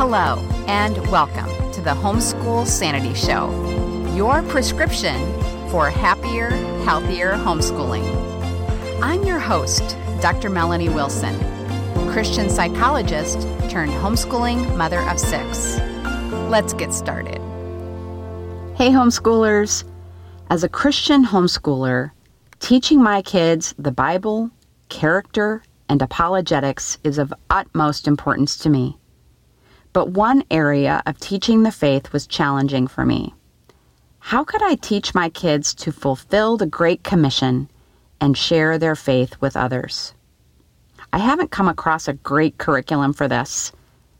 [0.00, 3.50] Hello, and welcome to the Homeschool Sanity Show,
[4.16, 5.18] your prescription
[5.68, 6.48] for happier,
[6.86, 8.02] healthier homeschooling.
[9.02, 9.82] I'm your host,
[10.22, 10.48] Dr.
[10.48, 11.38] Melanie Wilson,
[12.10, 15.76] Christian psychologist turned homeschooling mother of six.
[16.48, 17.36] Let's get started.
[18.78, 19.84] Hey, homeschoolers.
[20.48, 22.12] As a Christian homeschooler,
[22.58, 24.50] teaching my kids the Bible,
[24.88, 28.96] character, and apologetics is of utmost importance to me.
[29.92, 33.34] But one area of teaching the faith was challenging for me.
[34.20, 37.68] How could I teach my kids to fulfill the Great Commission
[38.20, 40.14] and share their faith with others?
[41.12, 43.72] I haven't come across a great curriculum for this,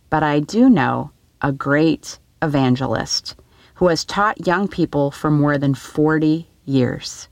[0.08, 3.36] but I do know a great evangelist
[3.74, 7.28] who has taught young people for more than 40 years.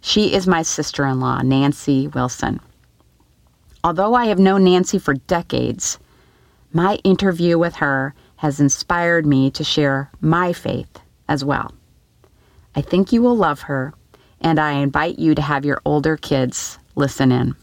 [0.00, 2.60] She is my sister in law, Nancy Wilson.
[3.82, 5.98] Although I have known Nancy for decades,
[6.74, 11.72] my interview with her has inspired me to share my faith as well.
[12.74, 13.94] I think you will love her,
[14.40, 17.54] and I invite you to have your older kids listen in.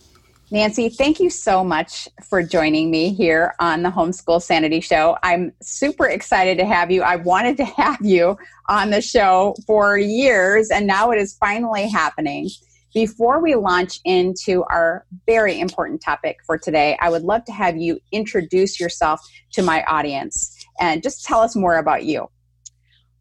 [0.49, 5.17] Nancy, thank you so much for joining me here on the Homeschool Sanity Show.
[5.23, 7.03] I'm super excited to have you.
[7.03, 8.38] I wanted to have you
[8.69, 12.49] on the show for years, and now it is finally happening.
[12.94, 17.78] Before we launch into our very important topic for today, I would love to have
[17.78, 19.22] you introduce yourself
[19.53, 22.30] to my audience and just tell us more about you.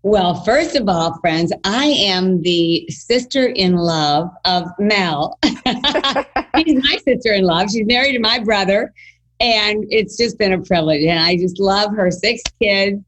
[0.03, 5.39] Well, first of all, friends, I am the sister in love of Mel.
[5.45, 7.71] She's my sister in love.
[7.71, 8.93] She's married to my brother,
[9.41, 11.05] and it's just been a privilege.
[11.05, 12.99] And I just love her six kids,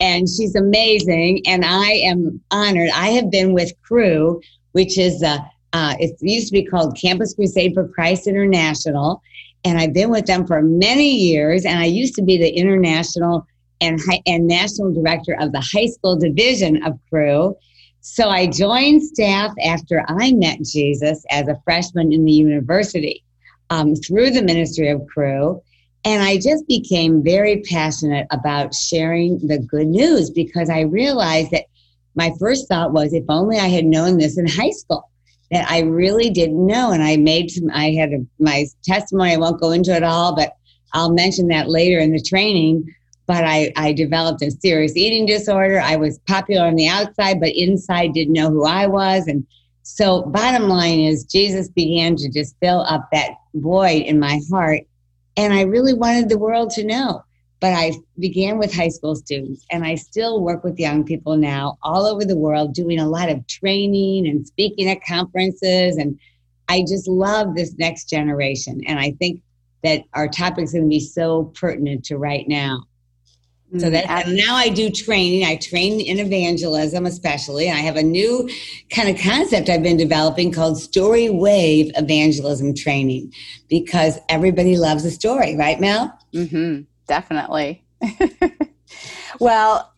[0.00, 1.46] and she's amazing.
[1.46, 2.90] And I am honored.
[2.94, 4.40] I have been with Cru,
[4.72, 5.38] which is a
[5.72, 9.22] uh, it used to be called Campus Crusade for Christ International.
[9.64, 11.64] And I've been with them for many years.
[11.64, 13.46] And I used to be the international
[13.80, 17.56] and, high, and national director of the high school division of Cru.
[18.00, 23.24] So I joined staff after I met Jesus as a freshman in the university
[23.70, 25.60] um, through the ministry of Cru.
[26.04, 31.64] And I just became very passionate about sharing the good news because I realized that
[32.14, 35.08] my first thought was if only I had known this in high school
[35.50, 36.90] that I really didn't know.
[36.92, 40.34] And I made some, I had a, my testimony, I won't go into it all,
[40.34, 40.54] but
[40.92, 42.94] I'll mention that later in the training.
[43.26, 45.80] But I, I developed a serious eating disorder.
[45.80, 49.26] I was popular on the outside, but inside didn't know who I was.
[49.26, 49.46] And
[49.82, 54.82] so, bottom line is, Jesus began to just fill up that void in my heart.
[55.36, 57.22] And I really wanted the world to know
[57.60, 61.78] but I began with high school students and I still work with young people now
[61.82, 65.96] all over the world doing a lot of training and speaking at conferences.
[65.96, 66.18] And
[66.68, 68.82] I just love this next generation.
[68.86, 69.42] And I think
[69.82, 72.84] that our topic is going to be so pertinent to right now.
[73.78, 75.44] So mm, that now I do training.
[75.44, 77.70] I train in evangelism, especially.
[77.70, 78.48] I have a new
[78.88, 83.30] kind of concept I've been developing called Story Wave Evangelism Training,
[83.68, 86.18] because everybody loves a story, right, Mel?
[86.32, 87.84] Mm-hmm definitely.
[89.40, 89.92] well,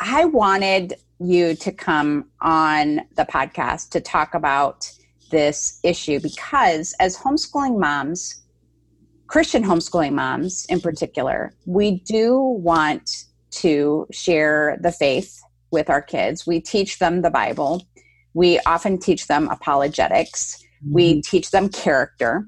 [0.00, 4.90] I wanted you to come on the podcast to talk about
[5.30, 8.42] this issue because as homeschooling moms,
[9.28, 15.40] Christian homeschooling moms in particular, we do want to share the faith
[15.70, 16.46] with our kids.
[16.46, 17.86] We teach them the Bible.
[18.34, 20.62] We often teach them apologetics.
[20.84, 20.94] Mm-hmm.
[20.94, 22.46] We teach them character.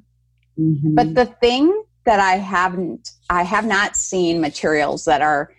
[0.58, 0.94] Mm-hmm.
[0.94, 5.52] But the thing that I haven't I have not seen materials that are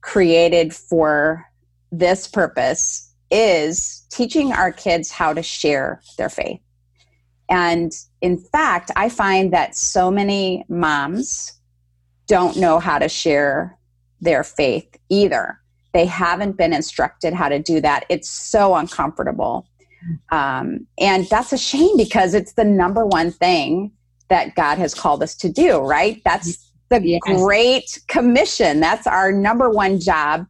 [0.00, 1.44] created for
[1.90, 6.60] this purpose is teaching our kids how to share their faith.
[7.50, 11.54] And in fact, I find that so many moms
[12.28, 13.76] don't know how to share
[14.20, 15.58] their faith either.
[15.94, 18.04] They haven't been instructed how to do that.
[18.08, 19.66] It's so uncomfortable.
[20.30, 23.90] Um, and that's a shame because it's the number one thing
[24.28, 26.20] that God has called us to do, right?
[26.24, 27.20] That's the yes.
[27.24, 28.80] great commission.
[28.80, 30.46] That's our number one job.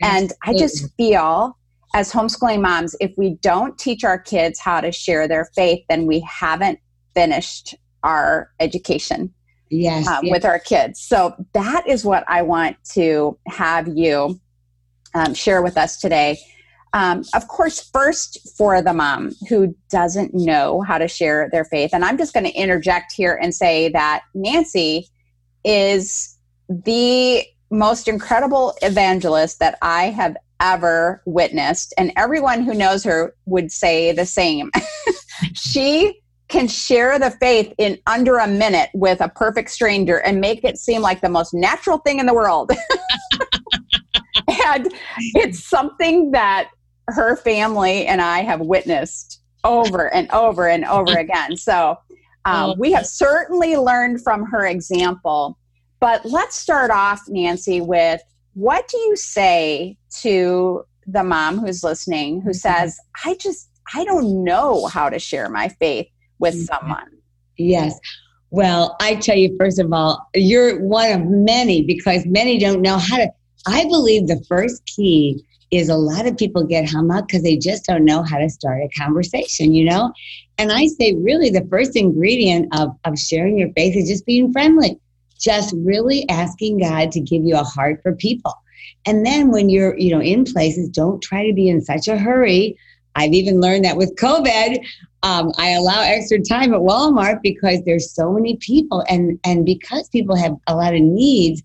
[0.00, 1.56] And I just feel
[1.94, 6.06] as homeschooling moms, if we don't teach our kids how to share their faith, then
[6.06, 6.78] we haven't
[7.14, 9.32] finished our education
[9.70, 10.32] yes, uh, yes.
[10.32, 11.00] with our kids.
[11.00, 14.40] So that is what I want to have you
[15.14, 16.38] um, share with us today
[16.94, 21.90] um, of course, first for the mom who doesn't know how to share their faith.
[21.92, 25.08] And I'm just going to interject here and say that Nancy
[25.64, 26.36] is
[26.68, 31.94] the most incredible evangelist that I have ever witnessed.
[31.96, 34.70] And everyone who knows her would say the same.
[35.54, 40.62] she can share the faith in under a minute with a perfect stranger and make
[40.62, 42.70] it seem like the most natural thing in the world.
[44.66, 44.92] and
[45.34, 46.68] it's something that
[47.08, 51.56] her family and I have witnessed over and over and over again.
[51.56, 51.98] So
[52.44, 55.58] um, we have certainly learned from her example.
[56.00, 58.20] But let's start off, Nancy, with
[58.54, 62.52] what do you say to the mom who's listening who mm-hmm.
[62.52, 66.08] says, I just, I don't know how to share my faith
[66.38, 66.64] with mm-hmm.
[66.64, 67.10] someone?
[67.56, 67.98] Yes.
[68.50, 72.98] Well, I tell you, first of all, you're one of many because many don't know
[72.98, 73.28] how to.
[73.66, 77.56] I believe the first key is a lot of people get hung up because they
[77.56, 80.12] just don't know how to start a conversation, you know?
[80.58, 84.52] And I say, really, the first ingredient of, of sharing your faith is just being
[84.52, 85.00] friendly,
[85.40, 88.54] just really asking God to give you a heart for people.
[89.06, 92.18] And then when you're, you know, in places, don't try to be in such a
[92.18, 92.76] hurry.
[93.16, 94.84] I've even learned that with COVID,
[95.22, 100.08] um, I allow extra time at Walmart because there's so many people, and and because
[100.08, 101.62] people have a lot of needs,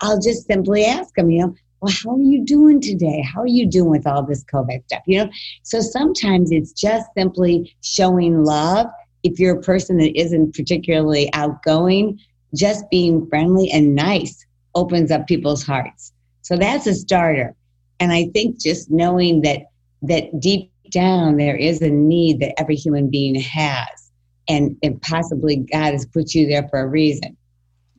[0.00, 3.22] I'll just simply ask them, you know, well, how are you doing today?
[3.22, 5.02] How are you doing with all this COVID stuff?
[5.06, 5.30] You know,
[5.62, 8.86] so sometimes it's just simply showing love.
[9.22, 12.18] If you're a person that isn't particularly outgoing,
[12.54, 16.12] just being friendly and nice opens up people's hearts.
[16.42, 17.54] So that's a starter.
[17.98, 19.62] And I think just knowing that
[20.02, 24.10] that deep down there is a need that every human being has,
[24.48, 27.36] and, and possibly God has put you there for a reason.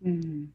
[0.06, 0.47] Mm.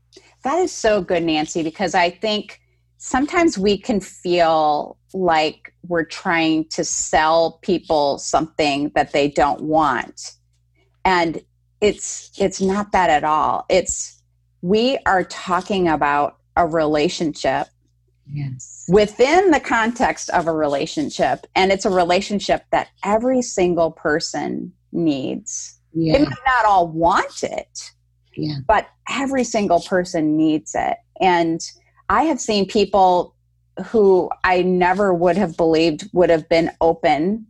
[0.43, 2.62] That is so good, Nancy, because I think
[3.05, 10.35] sometimes we can feel like we're trying to sell people something that they don't want.
[11.05, 11.43] And
[11.81, 13.67] it's it's not that at all.
[13.69, 14.23] It's
[14.61, 17.67] we are talking about a relationship
[18.33, 18.87] yes.
[18.89, 25.77] within the context of a relationship and it's a relationship that every single person needs.
[25.93, 26.19] Yeah.
[26.19, 27.91] they might not all want it
[28.37, 28.57] yeah.
[28.67, 30.97] but every single person needs it.
[31.21, 31.61] And
[32.13, 33.35] I have seen people
[33.87, 37.47] who I never would have believed would have been open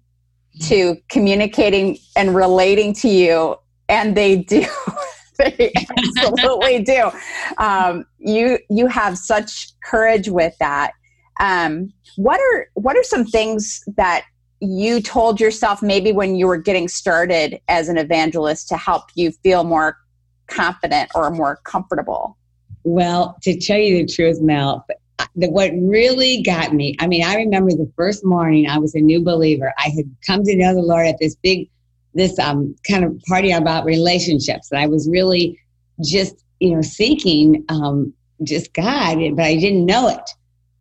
[0.60, 3.56] to communicating and relating to you,
[3.88, 4.64] and they do.
[5.38, 7.10] they absolutely do.
[7.58, 10.92] Um, you you have such courage with that.
[11.40, 14.22] Um, what are what are some things that
[14.60, 19.32] you told yourself maybe when you were getting started as an evangelist to help you
[19.32, 19.98] feel more
[20.46, 22.36] confident or more comfortable?
[22.84, 24.86] Well, to tell you the truth, Mel,
[25.34, 29.22] what really got me, I mean, I remember the first morning I was a new
[29.22, 29.72] believer.
[29.78, 31.68] I had come to know the Lord at this big,
[32.14, 34.70] this um, kind of party about relationships.
[34.70, 35.58] And I was really
[36.02, 38.12] just, you know, seeking um,
[38.42, 40.30] just God, but I didn't know it.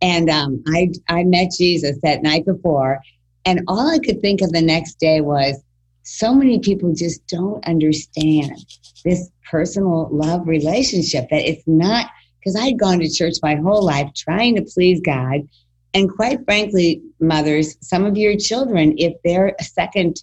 [0.00, 3.00] And um, I, I met Jesus that night before.
[3.44, 5.62] And all I could think of the next day was,
[6.02, 8.56] so many people just don't understand
[9.04, 14.10] this personal love relationship that it's not because I'd gone to church my whole life
[14.16, 15.48] trying to please God.
[15.94, 20.22] And quite frankly, mothers, some of your children, if they're a second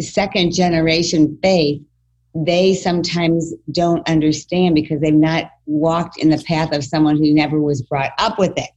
[0.00, 1.80] second generation faith,
[2.34, 7.60] they sometimes don't understand because they've not walked in the path of someone who never
[7.60, 8.68] was brought up with it.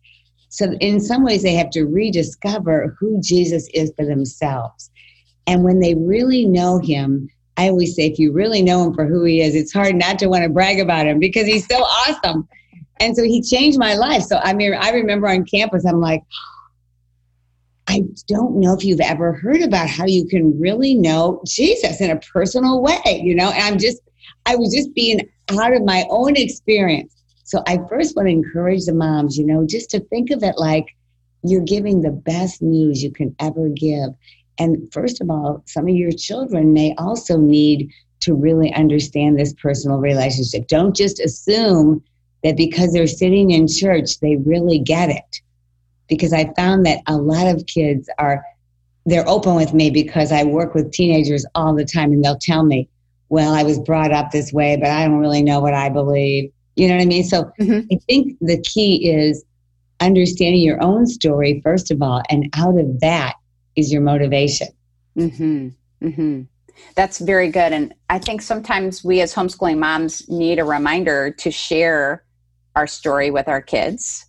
[0.47, 4.88] So in some ways they have to rediscover who Jesus is for themselves.
[5.49, 9.07] And when they really know him, I always say, if you really know him for
[9.07, 11.79] who he is, it's hard not to want to brag about him because he's so
[11.79, 12.47] awesome.
[12.99, 14.21] And so he changed my life.
[14.21, 16.21] So I mean, I remember on campus, I'm like,
[17.87, 22.11] I don't know if you've ever heard about how you can really know Jesus in
[22.11, 23.49] a personal way, you know?
[23.49, 24.03] And I'm just,
[24.45, 27.15] I was just being out of my own experience.
[27.43, 30.59] So I first want to encourage the moms, you know, just to think of it
[30.59, 30.95] like
[31.43, 34.09] you're giving the best news you can ever give.
[34.59, 39.53] And first of all, some of your children may also need to really understand this
[39.53, 40.67] personal relationship.
[40.67, 42.03] Don't just assume
[42.43, 45.41] that because they're sitting in church, they really get it.
[46.07, 48.43] Because I found that a lot of kids are,
[49.05, 52.63] they're open with me because I work with teenagers all the time and they'll tell
[52.63, 52.89] me,
[53.29, 56.51] well, I was brought up this way, but I don't really know what I believe.
[56.75, 57.23] You know what I mean?
[57.23, 57.87] So mm-hmm.
[57.91, 59.45] I think the key is
[59.99, 63.35] understanding your own story, first of all, and out of that,
[63.79, 64.67] is your motivation.
[65.17, 65.69] Mm-hmm.
[66.07, 66.41] Mm-hmm.
[66.95, 67.73] That's very good.
[67.73, 72.23] And I think sometimes we as homeschooling moms need a reminder to share
[72.75, 74.25] our story with our kids.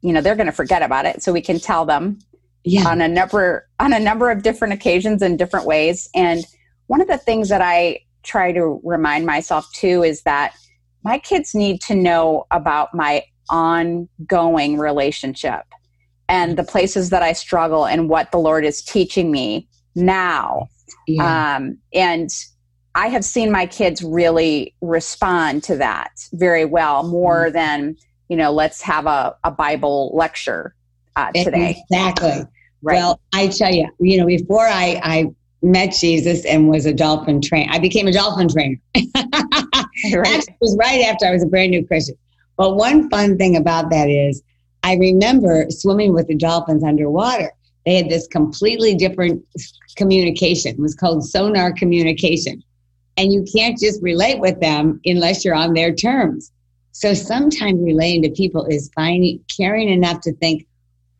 [0.00, 2.18] You know, they're going to forget about it, so we can tell them
[2.64, 2.88] yeah.
[2.88, 6.08] on a number on a number of different occasions in different ways.
[6.14, 6.44] And
[6.88, 10.54] one of the things that I try to remind myself too is that
[11.04, 15.62] my kids need to know about my ongoing relationship
[16.32, 20.68] and the places that I struggle and what the Lord is teaching me now.
[21.06, 21.56] Yeah.
[21.56, 22.30] Um, and
[22.94, 27.52] I have seen my kids really respond to that very well, more mm.
[27.52, 27.96] than,
[28.30, 30.74] you know, let's have a, a Bible lecture.
[31.16, 31.82] uh, today.
[31.90, 32.46] Exactly.
[32.80, 32.96] Right.
[32.96, 35.26] Well, I tell you, you know, before I, I
[35.60, 38.76] met Jesus and was a dolphin trainer, I became a dolphin trainer.
[38.96, 39.04] right.
[40.48, 42.16] it was right after I was a brand new Christian.
[42.56, 44.42] But one fun thing about that is
[44.82, 47.52] I remember swimming with the dolphins underwater.
[47.86, 49.44] They had this completely different
[49.96, 50.72] communication.
[50.72, 52.62] It was called sonar communication.
[53.16, 56.52] And you can't just relate with them unless you're on their terms.
[56.92, 60.66] So sometimes relating to people is finding caring enough to think,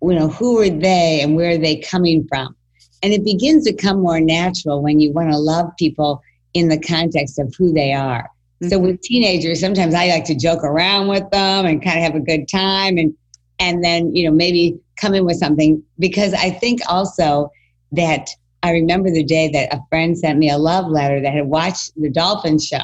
[0.03, 2.55] you know, who are they and where are they coming from?
[3.03, 6.23] And it begins to come more natural when you want to love people
[6.55, 8.31] in the context of who they are.
[8.63, 8.69] Mm-hmm.
[8.69, 12.15] So with teenagers, sometimes I like to joke around with them and kind of have
[12.15, 13.15] a good time and
[13.63, 17.49] and then, you know, maybe come in with something because I think also
[17.93, 18.29] that
[18.65, 21.93] I remember the day that a friend sent me a love letter that had watched
[21.95, 22.83] the Dolphin show.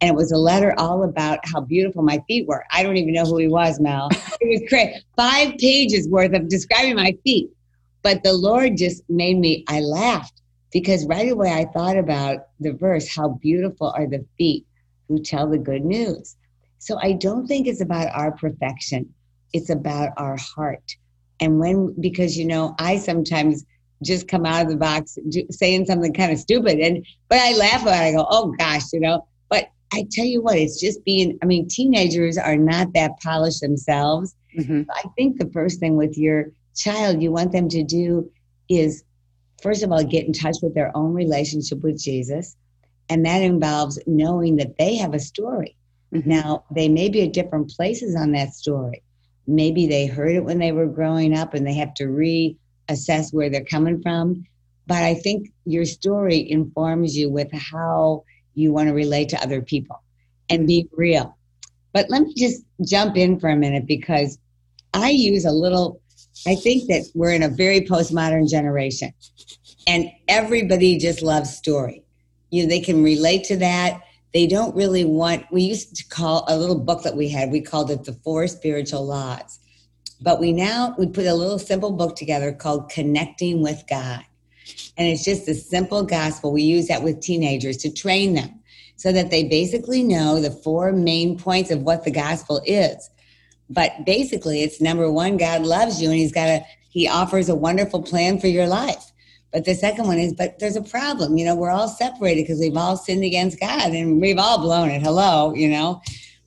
[0.00, 2.64] And it was a letter all about how beautiful my feet were.
[2.70, 4.08] I don't even know who he was, Mel.
[4.40, 5.02] It was crazy.
[5.16, 7.50] Five pages worth of describing my feet.
[8.02, 10.40] But the Lord just made me, I laughed
[10.72, 14.64] because right away I thought about the verse, how beautiful are the feet
[15.08, 16.36] who tell the good news.
[16.78, 19.12] So I don't think it's about our perfection,
[19.52, 20.96] it's about our heart.
[21.40, 23.64] And when, because you know, I sometimes
[24.02, 25.18] just come out of the box
[25.50, 28.08] saying something kind of stupid, and but I laugh about it.
[28.08, 29.26] I go, oh gosh, you know.
[29.48, 31.38] But I tell you what, it's just being.
[31.42, 34.34] I mean, teenagers are not that polished themselves.
[34.58, 34.90] Mm-hmm.
[34.90, 38.30] I think the first thing with your child you want them to do
[38.68, 39.04] is,
[39.62, 42.56] first of all, get in touch with their own relationship with Jesus,
[43.08, 45.76] and that involves knowing that they have a story.
[46.14, 46.28] Mm-hmm.
[46.28, 49.02] Now, they may be at different places on that story
[49.50, 53.50] maybe they heard it when they were growing up and they have to reassess where
[53.50, 54.44] they're coming from.
[54.86, 59.60] But I think your story informs you with how you want to relate to other
[59.60, 60.02] people
[60.48, 61.36] and be real.
[61.92, 64.38] But let me just jump in for a minute because
[64.94, 66.00] I use a little,
[66.46, 69.12] I think that we're in a very postmodern generation
[69.86, 72.04] and everybody just loves story.
[72.50, 74.00] You know, they can relate to that
[74.32, 77.60] they don't really want we used to call a little book that we had we
[77.60, 79.58] called it the four spiritual laws.
[80.20, 84.24] But we now we put a little simple book together called connecting with god.
[84.96, 86.52] And it's just a simple gospel.
[86.52, 88.60] We use that with teenagers to train them
[88.96, 93.10] so that they basically know the four main points of what the gospel is.
[93.68, 97.54] But basically it's number one god loves you and he's got a he offers a
[97.54, 99.09] wonderful plan for your life
[99.52, 101.36] but the second one is, but there's a problem.
[101.36, 104.90] You know, we're all separated because we've all sinned against God and we've all blown
[104.90, 105.02] it.
[105.02, 106.00] Hello, you know.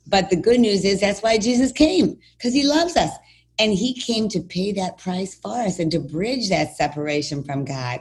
[0.06, 3.10] But the good news is that's why Jesus came because he loves us.
[3.58, 7.64] And he came to pay that price for us and to bridge that separation from
[7.64, 8.00] God.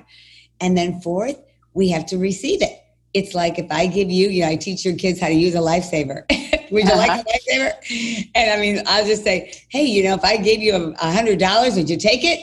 [0.60, 1.40] And then, fourth,
[1.76, 2.80] we have to receive it.
[3.14, 5.54] It's like if I give you, you know, I teach your kids how to use
[5.54, 6.24] a lifesaver.
[6.72, 6.98] would you uh-huh.
[6.98, 8.30] like a lifesaver?
[8.34, 11.38] And I mean, I'll just say, hey, you know, if I gave you a hundred
[11.38, 12.40] dollars, would you take it?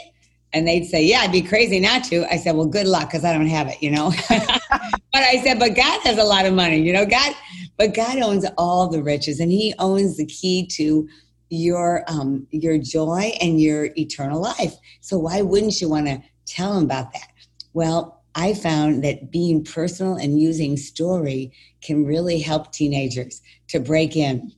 [0.53, 2.25] And they'd say, Yeah, I'd be crazy not to.
[2.33, 4.13] I said, Well, good luck because I don't have it, you know.
[4.31, 7.35] but I said, But God has a lot of money, you know, God,
[7.77, 11.09] but God owns all the riches and He owns the key to
[11.51, 14.75] your um your joy and your eternal life.
[15.01, 17.29] So why wouldn't you want to tell him about that?
[17.73, 21.53] Well, I found that being personal and using story
[21.83, 24.53] can really help teenagers to break in.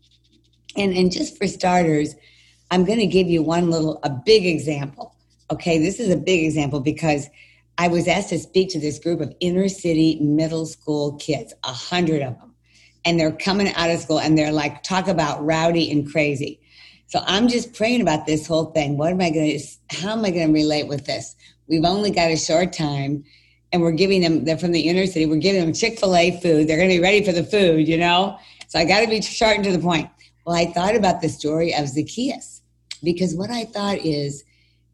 [0.76, 2.14] And and just for starters,
[2.70, 5.14] I'm going to give you one little a big example
[5.50, 7.28] Okay, this is a big example because
[7.78, 11.72] I was asked to speak to this group of inner city middle school kids, a
[11.72, 12.54] hundred of them.
[13.04, 16.60] And they're coming out of school and they're like, talk about rowdy and crazy.
[17.06, 18.96] So I'm just praying about this whole thing.
[18.96, 21.34] What am I going to, how am I going to relate with this?
[21.66, 23.24] We've only got a short time
[23.72, 26.38] and we're giving them, they're from the inner city, we're giving them Chick fil A
[26.40, 26.68] food.
[26.68, 28.38] They're going to be ready for the food, you know?
[28.68, 30.08] So I got to be short and to the point.
[30.46, 32.62] Well, I thought about the story of Zacchaeus
[33.02, 34.44] because what I thought is,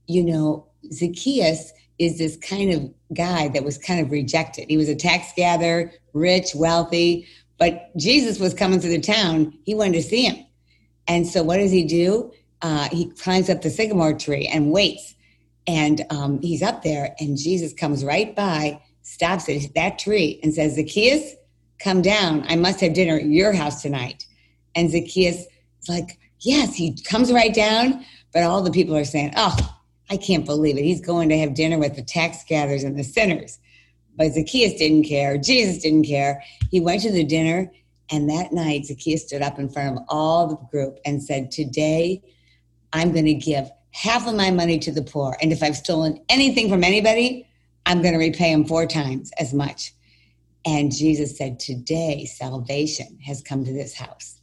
[0.09, 4.67] you know, Zacchaeus is this kind of guy that was kind of rejected.
[4.69, 9.57] He was a tax gatherer, rich, wealthy, but Jesus was coming through the town.
[9.65, 10.45] He wanted to see him.
[11.07, 12.33] And so what does he do?
[12.63, 15.15] Uh, he climbs up the sycamore tree and waits.
[15.67, 20.55] And um, he's up there, and Jesus comes right by, stops at that tree, and
[20.55, 21.35] says, Zacchaeus,
[21.79, 22.45] come down.
[22.49, 24.25] I must have dinner at your house tonight.
[24.75, 25.45] And Zacchaeus
[25.83, 28.05] is like, Yes, he comes right down.
[28.33, 29.78] But all the people are saying, Oh,
[30.11, 30.85] I can't believe it.
[30.85, 33.59] He's going to have dinner with the tax gatherers and the sinners.
[34.17, 35.39] But Zacchaeus didn't care.
[35.39, 36.43] Jesus didn't care.
[36.71, 37.71] He went to the dinner,
[38.11, 42.23] and that night, Zacchaeus stood up in front of all the group and said, Today,
[42.93, 45.37] I'm going to give half of my money to the poor.
[45.43, 47.47] And if I've stolen anything from anybody,
[47.87, 49.93] I'm going to repay him four times as much.
[50.65, 54.41] And Jesus said, Today, salvation has come to this house.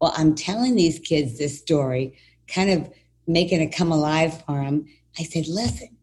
[0.00, 2.18] Well, I'm telling these kids this story
[2.48, 2.92] kind of
[3.32, 4.86] making it come alive for him.
[5.18, 5.96] I said, listen,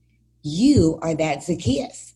[0.44, 2.14] you are that Zacchaeus.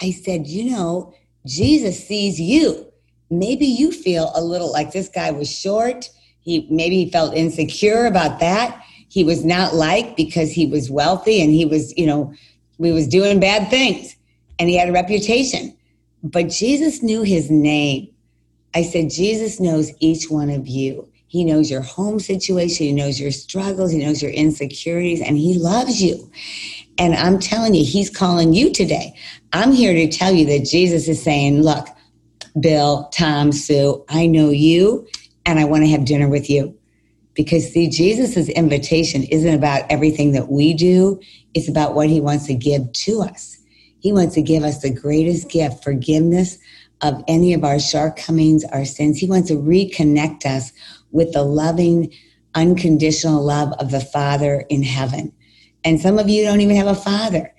[0.00, 1.14] I said, you know,
[1.46, 2.86] Jesus sees you.
[3.30, 6.10] Maybe you feel a little like this guy was short.
[6.40, 8.82] He maybe he felt insecure about that.
[9.08, 12.32] He was not liked because he was wealthy and he was, you know,
[12.78, 14.16] we was doing bad things
[14.58, 15.76] and he had a reputation.
[16.22, 18.08] But Jesus knew his name.
[18.74, 21.08] I said, Jesus knows each one of you.
[21.28, 22.86] He knows your home situation.
[22.86, 23.92] He knows your struggles.
[23.92, 26.30] He knows your insecurities, and He loves you.
[26.96, 29.14] And I'm telling you, He's calling you today.
[29.52, 31.86] I'm here to tell you that Jesus is saying, Look,
[32.58, 35.06] Bill, Tom, Sue, I know you,
[35.44, 36.74] and I want to have dinner with you.
[37.34, 41.20] Because, see, Jesus' invitation isn't about everything that we do,
[41.54, 43.58] it's about what He wants to give to us.
[44.00, 46.58] He wants to give us the greatest gift forgiveness
[47.02, 49.18] of any of our shortcomings, our sins.
[49.18, 50.72] He wants to reconnect us
[51.10, 52.12] with the loving,
[52.54, 55.32] unconditional love of the Father in heaven.
[55.84, 57.52] And some of you don't even have a father.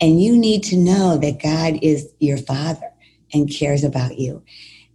[0.00, 2.90] And you need to know that God is your father
[3.32, 4.42] and cares about you.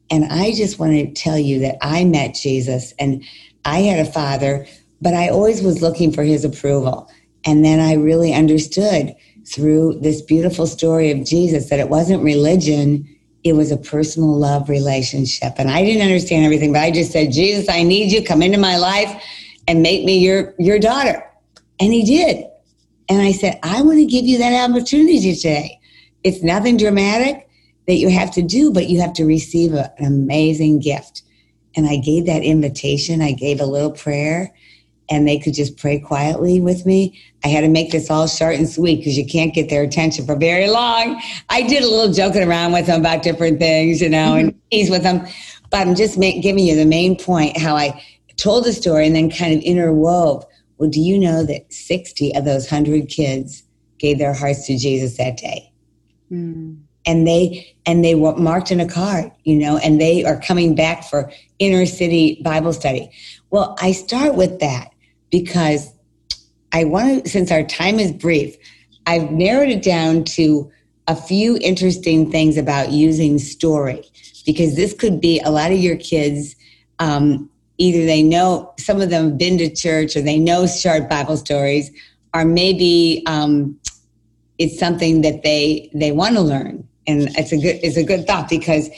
[0.10, 3.24] And I just want to tell you that I met Jesus and
[3.66, 4.66] I had a father,
[5.02, 7.10] but I always was looking for his approval.
[7.46, 13.08] And then I really understood through this beautiful story of Jesus that it wasn't religion,
[13.44, 15.54] it was a personal love relationship.
[15.58, 18.24] And I didn't understand everything, but I just said, Jesus, I need you.
[18.24, 19.24] Come into my life
[19.68, 21.26] and make me your, your daughter.
[21.80, 22.46] And he did.
[23.08, 25.80] And I said, I want to give you that opportunity today.
[26.24, 27.50] It's nothing dramatic
[27.88, 31.24] that you have to do, but you have to receive a, an amazing gift.
[31.76, 33.22] And I gave that invitation.
[33.22, 34.54] I gave a little prayer
[35.10, 37.20] and they could just pray quietly with me.
[37.44, 40.26] I had to make this all short and sweet because you can't get their attention
[40.26, 41.22] for very long.
[41.50, 44.86] I did a little joking around with them about different things, you know, and tease
[44.86, 44.94] mm-hmm.
[44.94, 45.28] with them.
[45.72, 48.04] But I'm just make, giving you the main point how I
[48.38, 50.46] told the story and then kind of interwove.
[50.78, 53.64] Well, do you know that 60 of those 100 kids
[53.98, 55.72] gave their hearts to Jesus that day?
[56.32, 56.82] Mm.
[57.06, 60.76] And they and they were marked in a card, you know, and they are coming
[60.76, 63.10] back for inner city Bible study.
[63.50, 64.92] Well, I start with that
[65.32, 65.92] because
[66.72, 68.56] I want to, since our time is brief,
[69.06, 70.72] I've narrowed it down to
[71.08, 74.04] a few interesting things about using story
[74.46, 76.56] because this could be a lot of your kids.
[77.00, 81.10] Um, either they know some of them have been to church or they know short
[81.10, 81.90] Bible stories,
[82.34, 83.80] or maybe um,
[84.60, 88.28] it's something that they they want to learn, and it's a good it's a good
[88.28, 88.90] thought because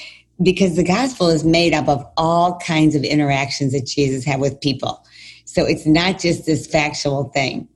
[0.44, 4.60] because the gospel is made up of all kinds of interactions that Jesus had with
[4.60, 5.06] people.
[5.52, 7.68] So it's not just this factual thing.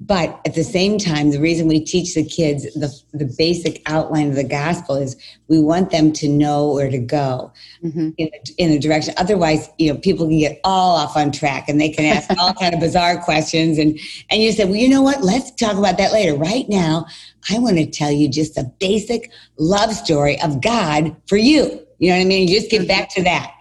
[0.00, 4.28] But at the same time, the reason we teach the kids the, the basic outline
[4.28, 5.14] of the gospel is
[5.48, 8.10] we want them to know where to go mm-hmm.
[8.16, 9.12] in, in a direction.
[9.18, 12.54] Otherwise, you know, people can get all off on track and they can ask all
[12.54, 13.76] kind of bizarre questions.
[13.76, 13.98] And,
[14.30, 15.22] and you said, well, you know what?
[15.22, 16.34] Let's talk about that later.
[16.34, 17.04] Right now,
[17.50, 21.84] I want to tell you just a basic love story of God for you.
[21.98, 22.48] You know what I mean?
[22.48, 23.52] You just get back to that.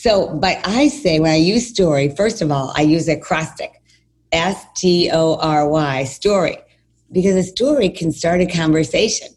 [0.00, 3.82] So, but I say when I use story, first of all, I use acrostic,
[4.32, 6.56] S T O R Y, story,
[7.12, 9.28] because a story can start a conversation.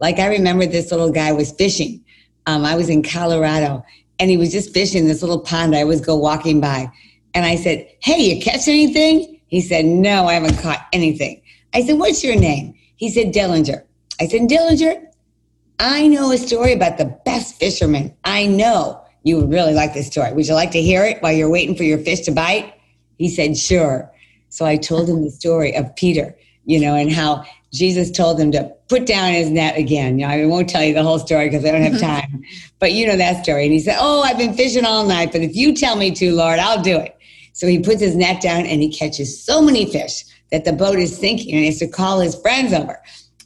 [0.00, 2.02] Like I remember this little guy was fishing.
[2.46, 3.84] Um, I was in Colorado
[4.18, 5.76] and he was just fishing this little pond.
[5.76, 6.90] I always go walking by.
[7.34, 9.38] And I said, Hey, you catch anything?
[9.48, 11.42] He said, No, I haven't caught anything.
[11.74, 12.74] I said, What's your name?
[12.96, 13.84] He said, Dillinger.
[14.18, 15.04] I said, Dillinger,
[15.80, 20.06] I know a story about the best fisherman I know you would really like this
[20.06, 20.32] story.
[20.32, 22.74] Would you like to hear it while you're waiting for your fish to bite?
[23.18, 24.10] He said, Sure.
[24.48, 28.50] So I told him the story of Peter, you know, and how Jesus told him
[28.52, 30.18] to put down his net again.
[30.18, 32.42] You know, I won't tell you the whole story because I don't have time,
[32.78, 33.64] but you know that story.
[33.64, 36.32] And he said, Oh, I've been fishing all night, but if you tell me to,
[36.32, 37.14] Lord, I'll do it.
[37.52, 40.98] So he puts his net down and he catches so many fish that the boat
[40.98, 42.98] is sinking and he has to call his friends over.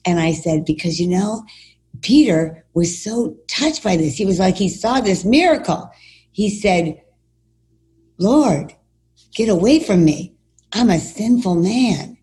[0.04, 1.42] And I said, Because you know,
[2.00, 4.16] Peter was so touched by this.
[4.16, 5.90] He was like, he saw this miracle.
[6.32, 7.00] He said,
[8.18, 8.74] Lord,
[9.34, 10.34] get away from me.
[10.72, 12.16] I'm a sinful man.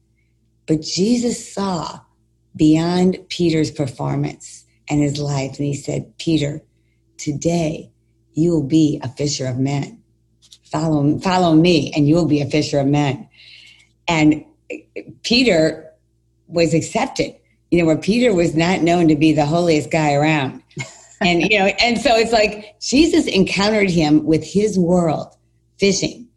[0.66, 2.00] But Jesus saw
[2.56, 5.58] beyond Peter's performance and his life.
[5.58, 6.62] And he said, Peter,
[7.18, 7.92] today
[8.34, 10.02] you will be a fisher of men.
[10.64, 13.28] Follow, follow me and you will be a fisher of men.
[14.08, 14.44] And
[15.24, 15.92] Peter
[16.48, 17.36] was accepted
[17.72, 20.62] you know, where Peter was not known to be the holiest guy around.
[21.22, 25.36] And, you know, and so it's like Jesus encountered him with his world,
[25.78, 26.30] fishing.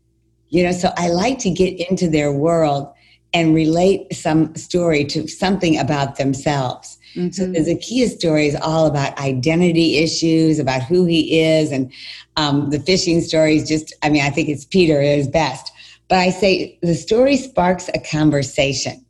[0.49, 2.92] You know, so I like to get into their world
[3.33, 6.99] and relate some story to something about themselves.
[7.14, 7.31] Mm-hmm.
[7.31, 11.92] So the Zacchaeus story is all about identity issues, about who he is, and
[12.37, 15.73] um, the fishing story is just, I mean, I think it's Peter at his best.
[16.09, 19.05] but I say the story sparks a conversation.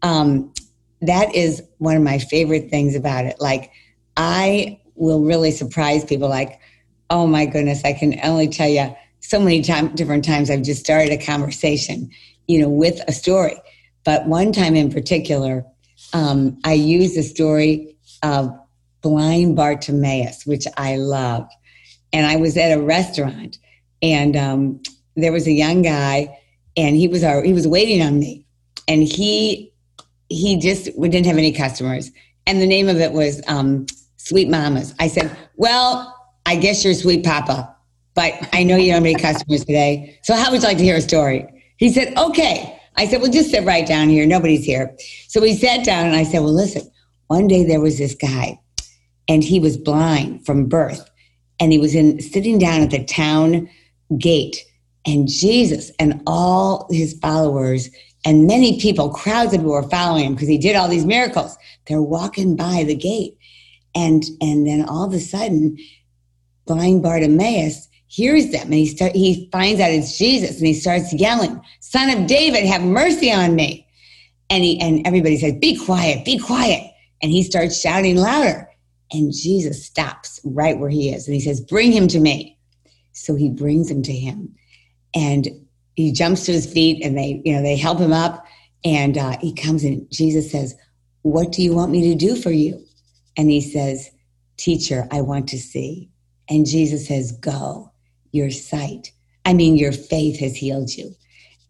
[0.00, 0.52] Um,
[1.02, 3.36] that is one of my favorite things about it.
[3.40, 3.70] Like,
[4.16, 6.28] I will really surprise people.
[6.28, 6.60] Like,
[7.10, 10.80] oh my goodness, I can only tell you so many time, different times I've just
[10.80, 12.10] started a conversation,
[12.46, 13.60] you know, with a story.
[14.04, 15.64] But one time in particular,
[16.12, 18.56] um, I used the story of
[19.02, 21.48] blind Bartimaeus, which I love.
[22.12, 23.58] And I was at a restaurant,
[24.00, 24.80] and um,
[25.16, 26.38] there was a young guy,
[26.76, 28.46] and he was our he was waiting on me,
[28.86, 29.72] and he
[30.28, 32.10] he just we didn't have any customers,
[32.46, 33.86] and the name of it was um,
[34.16, 34.94] Sweet Mamas.
[34.98, 36.14] I said, "Well,
[36.46, 37.76] I guess you're Sweet Papa."
[38.16, 40.18] but I know you don't have any customers today.
[40.22, 41.46] So how would you like to hear a story?
[41.76, 42.80] He said, okay.
[42.96, 44.26] I said, well, just sit right down here.
[44.26, 44.96] Nobody's here.
[45.28, 46.90] So we sat down and I said, well, listen,
[47.26, 48.58] one day there was this guy
[49.28, 51.08] and he was blind from birth
[51.60, 53.68] and he was in sitting down at the town
[54.16, 54.64] gate
[55.06, 57.90] and Jesus and all his followers
[58.26, 61.56] and many people, crowds of people were following him because he did all these miracles.
[61.86, 63.38] They're walking by the gate.
[63.94, 65.78] And, and then all of a sudden,
[66.66, 71.14] blind Bartimaeus hears them and he start, he finds out it's Jesus and he starts
[71.14, 73.86] yelling, "Son of David, have mercy on me!"
[74.50, 78.68] And he and everybody says, "Be quiet, be quiet!" And he starts shouting louder,
[79.12, 82.58] and Jesus stops right where he is and he says, "Bring him to me."
[83.12, 84.54] So he brings him to him,
[85.14, 85.48] and
[85.96, 88.46] he jumps to his feet and they you know they help him up
[88.84, 90.74] and uh, he comes and Jesus says,
[91.22, 92.84] "What do you want me to do for you?"
[93.36, 94.10] And he says,
[94.56, 96.10] "Teacher, I want to see."
[96.48, 97.92] And Jesus says, Go
[98.32, 99.12] your sight.
[99.44, 101.14] I mean, your faith has healed you.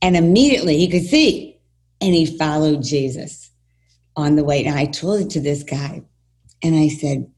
[0.03, 1.59] And immediately he could see,
[2.01, 3.51] and he followed Jesus
[4.17, 4.65] on the way.
[4.65, 6.03] And I told it to this guy,
[6.63, 7.31] and I said,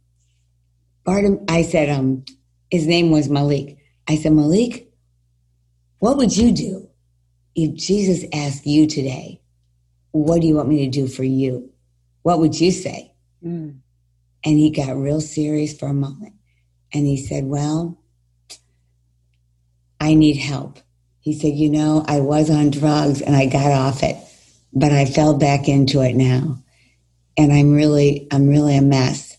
[1.04, 2.24] Bartim, I said, um,
[2.70, 3.78] his name was Malik.
[4.08, 4.87] I said, Malik,
[5.98, 6.88] what would you do
[7.54, 9.40] if Jesus asked you today,
[10.12, 11.70] what do you want me to do for you?
[12.22, 13.12] What would you say?
[13.44, 13.78] Mm.
[14.44, 16.34] And he got real serious for a moment.
[16.92, 17.98] And he said, Well,
[20.00, 20.78] I need help.
[21.20, 24.16] He said, You know, I was on drugs and I got off it,
[24.72, 26.62] but I fell back into it now.
[27.36, 29.36] And I'm really, I'm really a mess.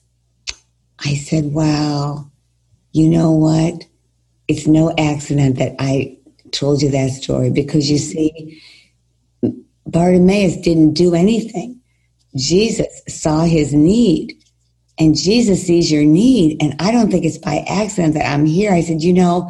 [0.99, 2.29] I said, Wow,
[2.91, 3.85] you know what?
[4.47, 6.18] It's no accident that I
[6.51, 8.61] told you that story because you see,
[9.85, 11.79] Bartimaeus didn't do anything.
[12.35, 14.35] Jesus saw his need
[14.99, 16.61] and Jesus sees your need.
[16.61, 18.73] And I don't think it's by accident that I'm here.
[18.73, 19.49] I said, You know,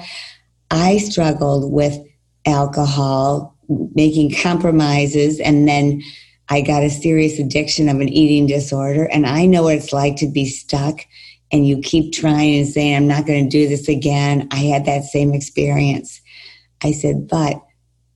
[0.72, 1.98] I struggled with
[2.46, 3.56] alcohol,
[3.96, 6.02] making compromises, and then
[6.50, 9.06] I got a serious addiction of an eating disorder.
[9.06, 11.02] And I know what it's like to be stuck
[11.52, 14.48] and you keep trying and saying, I'm not going to do this again.
[14.52, 16.22] I had that same experience.
[16.84, 17.62] I said, but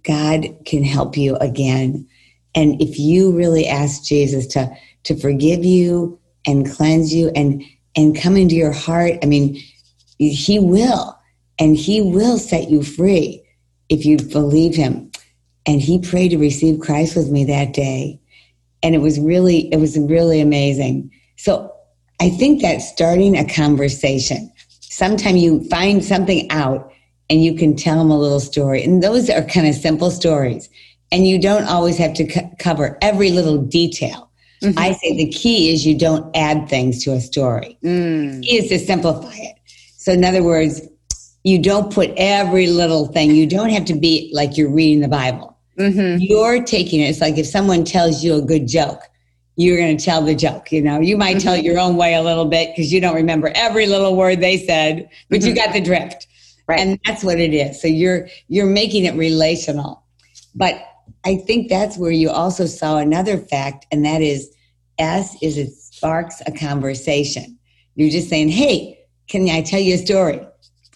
[0.03, 2.07] God can help you again.
[2.55, 4.71] And if you really ask Jesus to,
[5.03, 7.63] to forgive you and cleanse you and,
[7.95, 9.61] and come into your heart, I mean,
[10.17, 11.17] he will
[11.59, 13.43] and he will set you free
[13.89, 15.11] if you believe him.
[15.65, 18.19] And he prayed to receive Christ with me that day.
[18.81, 21.09] And it was really, it was really amazing.
[21.37, 21.73] So
[22.19, 26.92] I think that starting a conversation, sometime you find something out
[27.29, 28.83] and you can tell them a little story.
[28.83, 30.69] And those are kind of simple stories.
[31.11, 34.29] And you don't always have to c- cover every little detail.
[34.61, 34.79] Mm-hmm.
[34.79, 37.77] I say the key is you don't add things to a story.
[37.83, 38.45] Mm.
[38.49, 39.55] Is to simplify it.
[39.97, 40.81] So, in other words,
[41.43, 43.31] you don't put every little thing.
[43.31, 45.57] You don't have to be like you're reading the Bible.
[45.77, 46.21] Mm-hmm.
[46.21, 47.09] You're taking it.
[47.09, 49.01] It's like if someone tells you a good joke,
[49.55, 50.71] you're going to tell the joke.
[50.71, 53.15] You know, you might tell it your own way a little bit because you don't
[53.15, 55.49] remember every little word they said, but mm-hmm.
[55.49, 56.27] you got the drift.
[56.67, 56.79] Right.
[56.79, 57.81] And that's what it is.
[57.81, 60.03] So you're you're making it relational.
[60.55, 60.81] But
[61.25, 64.49] I think that's where you also saw another fact, and that is
[64.97, 67.57] S is it sparks a conversation.
[67.95, 70.39] You're just saying, Hey, can I tell you a story?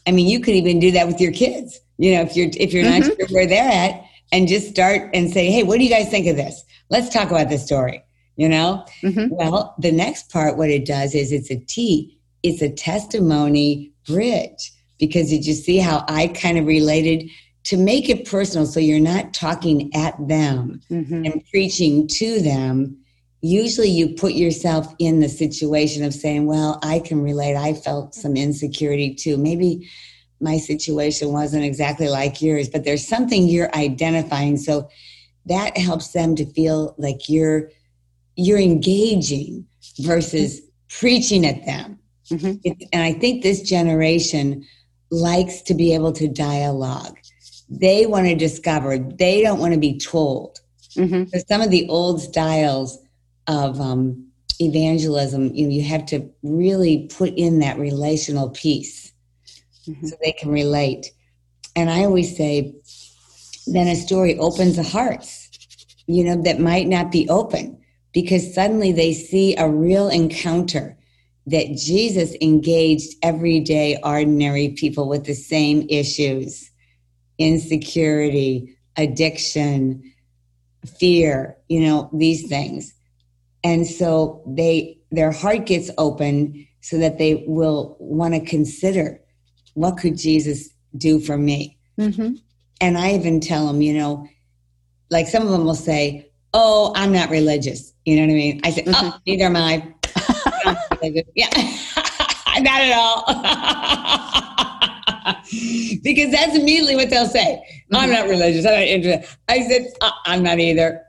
[0.06, 1.80] I mean, you could even do that with your kids.
[1.98, 3.20] You know, if you're if you're not mm-hmm.
[3.20, 6.28] sure where they're at, and just start and say, "Hey, what do you guys think
[6.28, 6.64] of this?
[6.90, 8.04] Let's talk about this story."
[8.36, 8.86] You know.
[9.02, 9.36] Mm-hmm.
[9.36, 12.18] Well, the next part, what it does is it's a T.
[12.44, 17.30] It's a testimony bridge because did you see how I kind of related
[17.66, 21.26] to make it personal, so you're not talking at them mm-hmm.
[21.26, 22.98] and preaching to them
[23.42, 27.56] usually you put yourself in the situation of saying, Well, I can relate.
[27.56, 29.38] I felt some insecurity too.
[29.38, 29.88] Maybe
[30.40, 34.58] my situation wasn't exactly like yours, but there's something you're identifying.
[34.58, 34.90] So
[35.46, 37.70] that helps them to feel like you're
[38.36, 39.66] you're engaging
[40.00, 42.00] versus preaching at them.
[42.30, 42.54] Mm-hmm.
[42.64, 44.66] It, and I think this generation
[45.10, 47.18] likes to be able to dialogue.
[47.70, 50.60] they want to discover, they don't want to be told.
[50.96, 51.26] Mm-hmm.
[51.26, 52.98] So some of the old styles
[53.48, 54.28] of um,
[54.60, 59.12] evangelism, you know, you have to really put in that relational piece
[59.88, 60.08] mm-hmm.
[60.08, 61.12] so they can relate.
[61.76, 62.74] And I always say,
[63.68, 65.50] then a story opens the hearts,
[66.08, 67.78] you know, that might not be open
[68.14, 70.98] because suddenly they see a real encounter
[71.48, 76.70] that Jesus engaged everyday, ordinary people with the same issues
[77.40, 80.02] insecurity, addiction,
[81.00, 82.94] fear, you know, these things.
[83.64, 89.20] And so they their heart gets open so that they will want to consider
[89.74, 91.78] what could Jesus do for me?
[92.00, 92.36] Mm-hmm.
[92.82, 94.28] And I even tell them, you know,
[95.10, 98.62] like some of them will say, "Oh, I'm not religious." You know what I mean?
[98.64, 98.94] I say, mm-hmm.
[98.96, 99.94] "Oh, neither am I."
[101.36, 101.50] yeah,
[102.62, 103.24] not at all.
[106.04, 107.62] because that's immediately what they'll say.
[107.94, 108.66] I'm not religious.
[108.66, 109.30] I'm not interested.
[109.48, 111.04] I said, uh, I'm not either.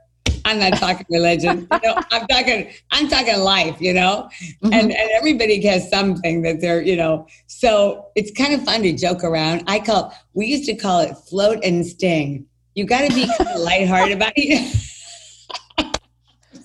[0.45, 1.67] I'm not talking religion.
[1.71, 2.69] You know, I'm talking.
[2.91, 3.79] I'm talking life.
[3.79, 4.73] You know, mm-hmm.
[4.73, 6.81] and and everybody has something that they're.
[6.81, 9.63] You know, so it's kind of fun to joke around.
[9.67, 10.13] I call.
[10.33, 12.45] We used to call it float and sting.
[12.75, 14.88] You got to be kind of lighthearted about it.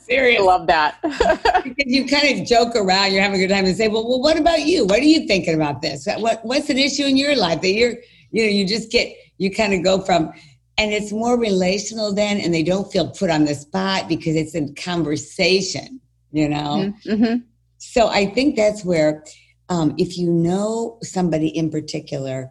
[0.04, 0.40] Serious.
[0.40, 0.98] I love that.
[1.64, 4.20] because you kind of joke around, you're having a good time and say, well, well,
[4.20, 4.84] what about you?
[4.84, 6.06] What are you thinking about this?
[6.18, 7.94] What, what's an issue in your life that you're,
[8.30, 10.32] you know, you just get, you kind of go from,
[10.76, 14.54] and it's more relational then, and they don't feel put on the spot because it's
[14.54, 16.00] in conversation,
[16.32, 16.92] you know?
[17.06, 17.10] Mm-hmm.
[17.10, 17.36] mm-hmm.
[17.78, 19.24] So I think that's where,
[19.68, 22.50] um, if you know somebody in particular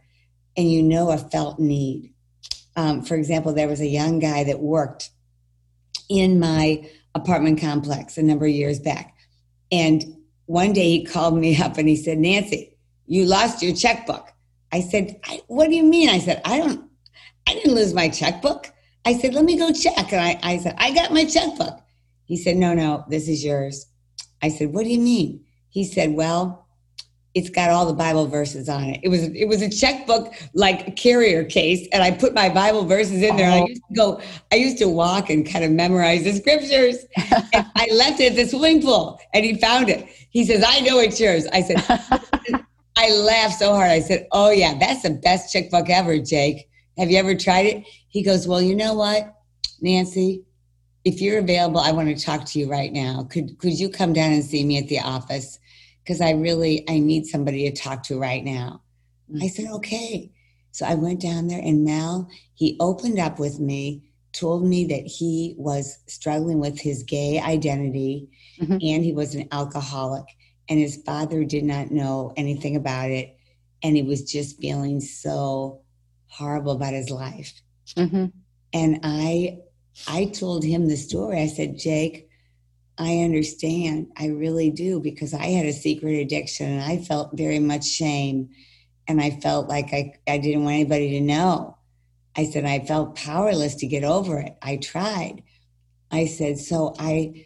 [0.56, 2.13] and you know a felt need,
[2.76, 5.10] um, for example, there was a young guy that worked
[6.10, 9.15] in my apartment complex a number of years back.
[9.71, 10.04] And
[10.45, 14.30] one day he called me up and he said, Nancy, you lost your checkbook.
[14.71, 16.10] I said, I, what do you mean?
[16.10, 16.89] I said, I don't,
[17.47, 18.71] I didn't lose my checkbook.
[19.06, 20.12] I said, let me go check.
[20.12, 21.80] And I, I said, I got my checkbook.
[22.26, 23.86] He said, no, no, this is yours.
[24.41, 25.45] I said, what do you mean?
[25.69, 26.62] He said, well,
[27.36, 29.00] it's got all the Bible verses on it.
[29.02, 33.24] It was it was a checkbook like carrier case, and I put my Bible verses
[33.24, 33.50] in there.
[33.50, 33.63] Oh.
[33.63, 37.06] I used to go, I used to walk and kind of memorize the scriptures.
[37.17, 40.08] I left it at the swimming pool, and he found it.
[40.30, 41.84] He says, "I know it's yours." I said,
[42.96, 43.89] I laughed so hard.
[43.89, 46.69] I said, "Oh yeah, that's the best checkbook ever, Jake.
[47.00, 49.36] Have you ever tried it?" He goes, "Well, you know what,
[49.82, 50.43] Nancy."
[51.04, 53.28] If you're available, I want to talk to you right now.
[53.30, 55.60] Could could you come down and see me at the office?
[56.04, 58.82] Because I really I need somebody to talk to right now.
[59.32, 59.44] Mm-hmm.
[59.44, 60.32] I said, okay.
[60.72, 65.06] So I went down there and Mel, he opened up with me, told me that
[65.06, 68.74] he was struggling with his gay identity mm-hmm.
[68.82, 70.26] and he was an alcoholic
[70.68, 73.38] and his father did not know anything about it
[73.84, 75.82] and he was just feeling so
[76.28, 77.54] horrible about his life.
[77.96, 78.26] Mm-hmm.
[78.74, 79.60] And I
[80.08, 81.39] I told him the story.
[81.39, 82.28] I said, Jake,
[82.97, 84.12] I understand.
[84.17, 88.49] I really do because I had a secret addiction and I felt very much shame
[89.08, 91.77] and I felt like I, I didn't want anybody to know.
[92.36, 94.56] I said, I felt powerless to get over it.
[94.62, 95.43] I tried.
[96.12, 97.45] I said, so I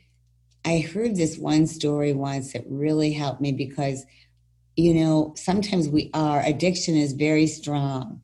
[0.66, 4.06] I heard this one story once that really helped me because,
[4.76, 8.22] you know, sometimes we are addiction is very strong.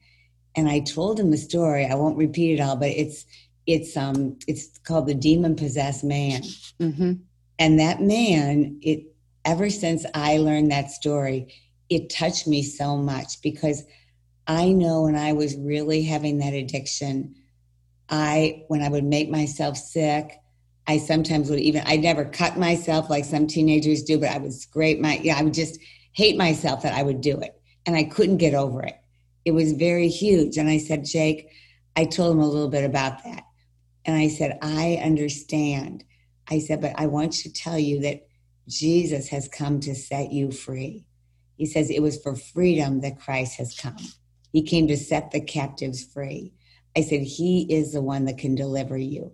[0.54, 1.86] And I told him the story.
[1.86, 3.26] I won't repeat it all, but it's
[3.66, 6.42] it's um it's called the demon possessed man.
[6.80, 7.14] Mm-hmm.
[7.60, 9.04] and that man it
[9.46, 11.54] ever since i learned that story
[11.90, 13.84] it touched me so much because
[14.48, 17.36] i know when i was really having that addiction
[18.10, 20.40] i when i would make myself sick
[20.88, 24.54] i sometimes would even i never cut myself like some teenagers do but i would
[24.54, 25.80] scrape my yeah i would just
[26.14, 27.60] hate myself that i would do it.
[27.86, 28.96] And i couldn't get over it.
[29.46, 30.58] It was very huge.
[30.58, 31.50] And i said jake
[31.96, 33.44] i told him a little bit about that
[34.06, 36.04] and I said, I understand.
[36.50, 38.28] I said, but I want to tell you that
[38.68, 41.06] Jesus has come to set you free.
[41.58, 43.98] He says it was for freedom that Christ has come.
[44.52, 46.54] He came to set the captives free.
[46.96, 49.34] I said, He is the one that can deliver you.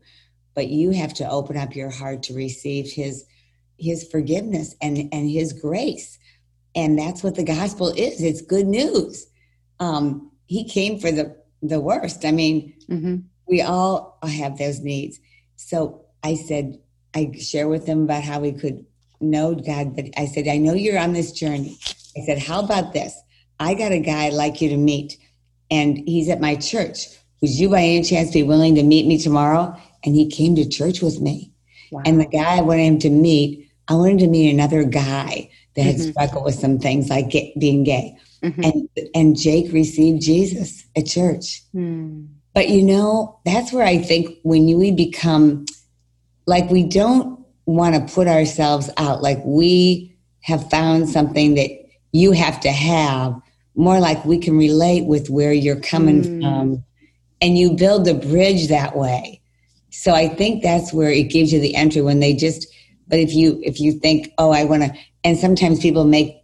[0.56, 3.26] But you have to open up your heart to receive His,
[3.78, 6.20] his forgiveness and, and His grace.
[6.76, 9.28] And that's what the gospel is it's good news.
[9.80, 12.26] Um, he came for the, the worst.
[12.26, 13.18] I mean, mm-hmm
[13.50, 15.20] we all have those needs.
[15.56, 16.80] So I said,
[17.14, 18.86] I share with them about how we could
[19.20, 21.78] know God, but I said, I know you're on this journey.
[22.16, 23.20] I said, How about this?
[23.60, 25.18] I got a guy I'd like you to meet,
[25.70, 27.08] and he's at my church.
[27.42, 29.76] Would you by any chance be willing to meet me tomorrow?
[30.04, 31.52] And he came to church with me.
[31.92, 32.04] Wow.
[32.06, 35.84] And the guy I wanted him to meet, I wanted to meet another guy that
[35.84, 36.12] had mm-hmm.
[36.12, 38.18] struggled with some things like get, being gay.
[38.44, 38.64] Mm-hmm.
[38.64, 41.64] And and Jake received Jesus at church.
[41.76, 42.28] Mm.
[42.60, 45.66] But you know, that's where I think when we become
[46.46, 49.22] like we don't want to put ourselves out.
[49.22, 51.70] Like we have found something that
[52.12, 53.40] you have to have.
[53.76, 56.42] More like we can relate with where you're coming mm.
[56.42, 56.84] from.
[57.40, 59.42] And you build the bridge that way.
[59.92, 62.68] So i think that's where it gives you the entry when they just
[63.08, 64.94] but if you if you think oh i want to
[65.24, 66.44] and sometimes people make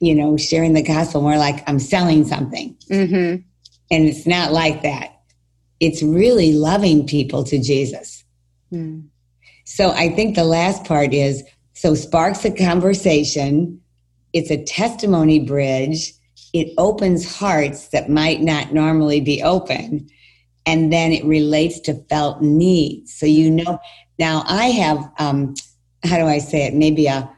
[0.00, 2.76] you know sharing the gospel more like i'm selling something.
[2.90, 3.42] Mm-hmm.
[3.90, 5.19] and it's not like that
[5.80, 8.24] it's really loving people to jesus.
[8.72, 9.08] Mm.
[9.64, 11.42] so i think the last part is
[11.80, 13.80] so sparks a conversation.
[14.34, 16.12] It's a testimony bridge.
[16.52, 20.06] It opens hearts that might not normally be open.
[20.66, 23.14] And then it relates to felt needs.
[23.14, 23.78] So you know
[24.18, 25.54] now i have um,
[26.04, 26.74] how do i say it?
[26.74, 27.30] Maybe a,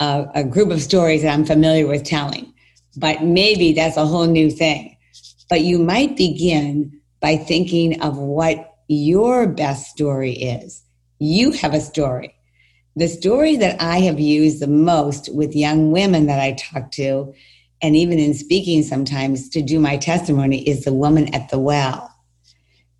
[0.00, 2.52] a, a group of stories that i'm familiar with telling.
[2.96, 4.96] But maybe that's a whole new thing.
[5.48, 10.82] But you might begin by thinking of what your best story is
[11.18, 12.34] you have a story
[12.96, 17.32] the story that i have used the most with young women that i talk to
[17.80, 22.10] and even in speaking sometimes to do my testimony is the woman at the well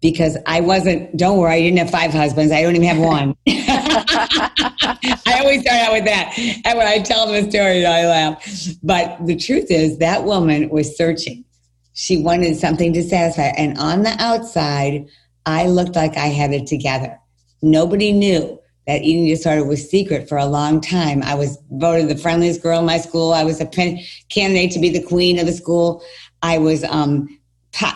[0.01, 2.53] because I wasn't, don't worry, I didn't have five husbands.
[2.53, 3.35] I don't even have one.
[3.49, 6.35] I always start out with that.
[6.37, 8.69] And when I tell them a story, I laugh.
[8.83, 11.47] But the truth is, that woman was searching.
[11.95, 13.53] She wanted something to satisfy.
[13.57, 15.09] And on the outside,
[15.47, 17.19] I looked like I had it together.
[17.63, 21.23] Nobody knew that eating disorder was secret for a long time.
[21.23, 23.33] I was voted the friendliest girl in my school.
[23.33, 26.05] I was a candidate to be the queen of the school.
[26.43, 27.39] I was, um,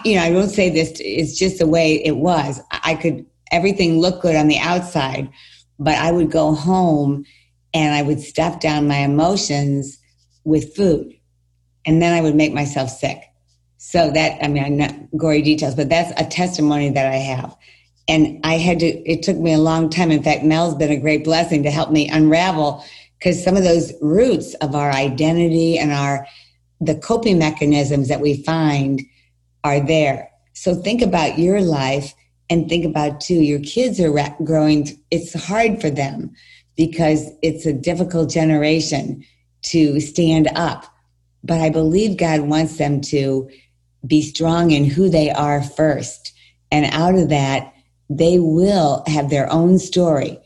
[0.05, 2.61] you know, I won't say this, it's just the way it was.
[2.71, 5.29] I could, everything looked good on the outside,
[5.79, 7.25] but I would go home
[7.75, 9.99] and I would stuff down my emotions
[10.45, 11.13] with food.
[11.85, 13.23] And then I would make myself sick.
[13.79, 17.57] So that, I mean, I'm not gory details, but that's a testimony that I have
[18.09, 20.11] and I had to, it took me a long time.
[20.11, 22.83] In fact, Mel's been a great blessing to help me unravel
[23.19, 26.27] because some of those roots of our identity and our,
[26.81, 29.03] the coping mechanisms that we find
[29.63, 30.31] are there.
[30.55, 32.15] So think about your life
[32.49, 36.33] and think about too, your kids are growing, it's hard for them
[36.77, 39.23] because it's a difficult generation
[39.63, 40.87] to stand up.
[41.45, 43.51] But I believe God wants them to
[44.07, 46.33] be strong in who they are first.
[46.71, 47.75] And out of that,
[48.11, 50.39] they will have their own story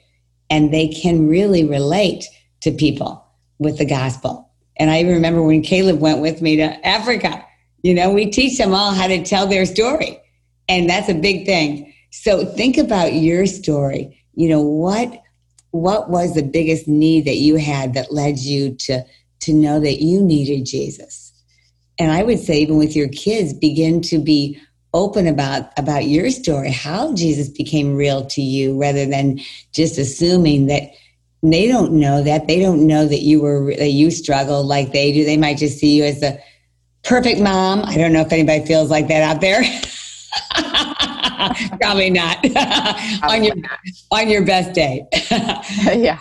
[0.51, 2.25] and they can really relate
[2.61, 3.25] to people
[3.59, 4.51] with the gospel.
[4.77, 7.45] And I remember when Caleb went with me to Africa,
[7.83, 10.21] you know, we teach them all how to tell their story.
[10.69, 11.93] And that's a big thing.
[12.11, 14.23] So think about your story.
[14.35, 15.23] You know, what
[15.71, 19.05] what was the biggest need that you had that led you to
[19.41, 21.32] to know that you needed Jesus?
[22.03, 24.61] And I would say even with your kids, begin to be
[24.95, 29.41] open about about your story how jesus became real to you rather than
[29.73, 30.91] just assuming that
[31.43, 32.47] they don't know that.
[32.47, 35.25] They don't know that you were that you struggled like they do.
[35.25, 36.39] They might just see you as the
[37.03, 37.83] perfect mom.
[37.85, 39.63] I don't know if anybody feels like that out there.
[41.81, 42.39] Probably not.
[42.43, 43.79] Probably on your not.
[44.13, 45.07] on your best day.
[45.97, 46.21] Yeah.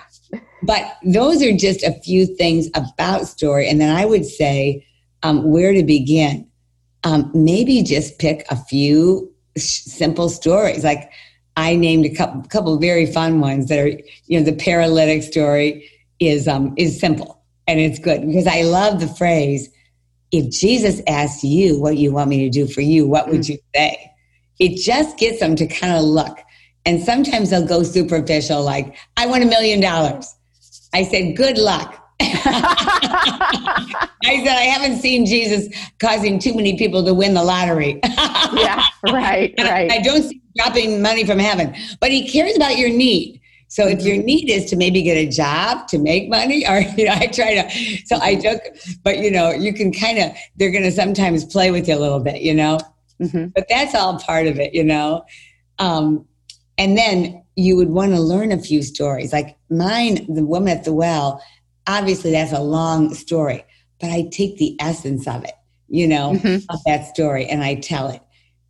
[0.64, 3.68] But those are just a few things about story.
[3.68, 4.86] And then i would say
[5.24, 6.48] um, where to begin
[7.04, 10.84] um, maybe just pick a few simple stories.
[10.84, 11.12] Like
[11.58, 15.90] I named a couple, couple very fun ones that are, you know, the paralytic story
[16.20, 19.70] is um, is simple and it's good because I love the phrase.
[20.32, 23.50] If Jesus asked you what you want me to do for you, what would mm.
[23.50, 24.12] you say?
[24.60, 26.38] It just gets them to kind of look.
[26.86, 30.34] And sometimes they'll go superficial, like, I want a million dollars.
[30.94, 32.01] I said, good luck.
[34.24, 35.68] I said, I haven't seen Jesus
[36.00, 38.00] causing too many people to win the lottery.
[38.04, 39.92] yeah, right, right.
[39.92, 43.42] I, I don't see dropping money from heaven, but he cares about your need.
[43.72, 44.26] So if your mm-hmm.
[44.26, 47.56] need is to maybe get a job to make money, or you know, I try
[47.56, 48.06] to.
[48.06, 48.62] So I joke,
[49.02, 50.32] but you know, you can kind of.
[50.58, 52.80] They're going to sometimes play with you a little bit, you know.
[53.22, 53.48] Mm-hmm.
[53.56, 55.24] But that's all part of it, you know.
[55.80, 56.28] Um,
[56.78, 60.26] and then you would want to learn a few stories, like mine.
[60.34, 61.42] The woman at the well
[61.88, 63.66] obviously that's a long story,
[64.00, 65.54] but I take the essence of it,
[65.88, 66.58] you know, mm-hmm.
[66.70, 68.22] of that story and I tell it.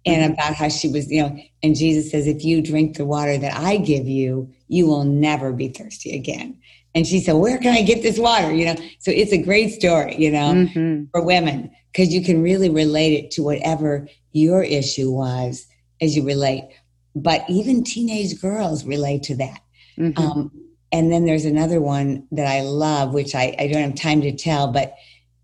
[0.06, 0.34] And mm-hmm.
[0.34, 3.56] about how she was, you know, and Jesus says, if you drink the water that
[3.56, 6.60] I give you, you will never be thirsty again.
[6.96, 8.52] And she said, where can I get this water?
[8.52, 11.06] You know, so it's a great story, you know, mm-hmm.
[11.12, 15.68] for women, because you can really relate it to whatever your issue was
[16.02, 16.68] as you relate.
[17.16, 19.60] But even teenage girls relate to that.
[19.98, 20.22] Mm-hmm.
[20.22, 20.52] Um,
[20.92, 24.36] and then there's another one that I love, which I, I don't have time to
[24.36, 24.96] tell, but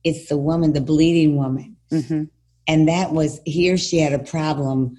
[0.04, 1.78] it's the woman, the bleeding woman.
[1.92, 2.26] Mm-hmm.
[2.68, 4.98] And that was here she had a problem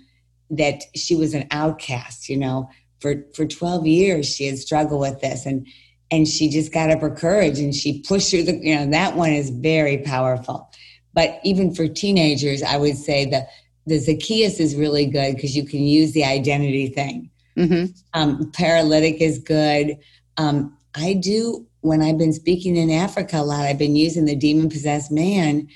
[0.50, 2.70] that she was an outcast, you know.
[3.00, 5.66] For for 12 years she had struggled with this and
[6.10, 9.14] and she just got up her courage and she pushed through the you know, that
[9.14, 10.70] one is very powerful.
[11.12, 13.46] But even for teenagers, I would say the
[13.86, 17.30] the Zacchaeus is really good because you can use the identity thing.
[17.56, 17.86] Mm-hmm.
[18.14, 19.98] Um, paralytic is good.
[20.38, 23.60] Um, I do when I've been speaking in Africa a lot.
[23.60, 25.68] I've been using the demon possessed man,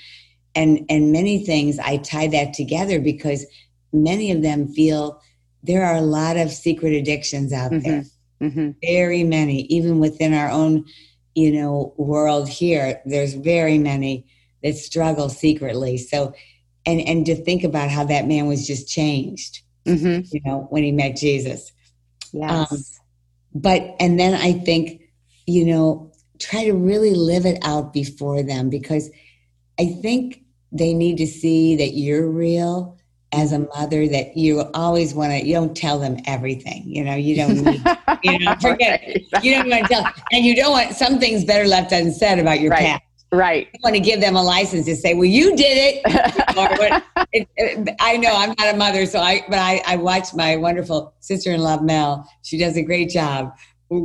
[0.55, 1.77] and and many things.
[1.79, 3.45] I tie that together because
[3.91, 5.21] many of them feel
[5.61, 7.89] there are a lot of secret addictions out mm-hmm.
[7.89, 8.03] there.
[8.41, 8.71] Mm-hmm.
[8.81, 10.85] Very many, even within our own,
[11.35, 13.01] you know, world here.
[13.05, 14.25] There's very many
[14.63, 15.97] that struggle secretly.
[15.97, 16.33] So,
[16.85, 20.25] and and to think about how that man was just changed, mm-hmm.
[20.31, 21.71] you know, when he met Jesus.
[22.33, 22.71] Yes.
[22.71, 23.02] Um,
[23.53, 25.01] but and then I think,
[25.45, 29.09] you know, try to really live it out before them because
[29.79, 32.97] I think they need to see that you're real
[33.33, 37.15] as a mother that you always want to you don't tell them everything you know
[37.15, 37.83] you don't need
[38.23, 39.43] you know forget right.
[39.43, 42.59] you don't want to tell and you don't want some things better left unsaid about
[42.59, 42.79] your right.
[42.79, 43.01] past
[43.33, 43.69] right.
[43.73, 46.01] You want to give them a license to say well you did it,
[47.33, 50.55] it, it i know i'm not a mother so i but i i watch my
[50.55, 52.29] wonderful sister-in-law mel.
[52.43, 53.53] She does a great job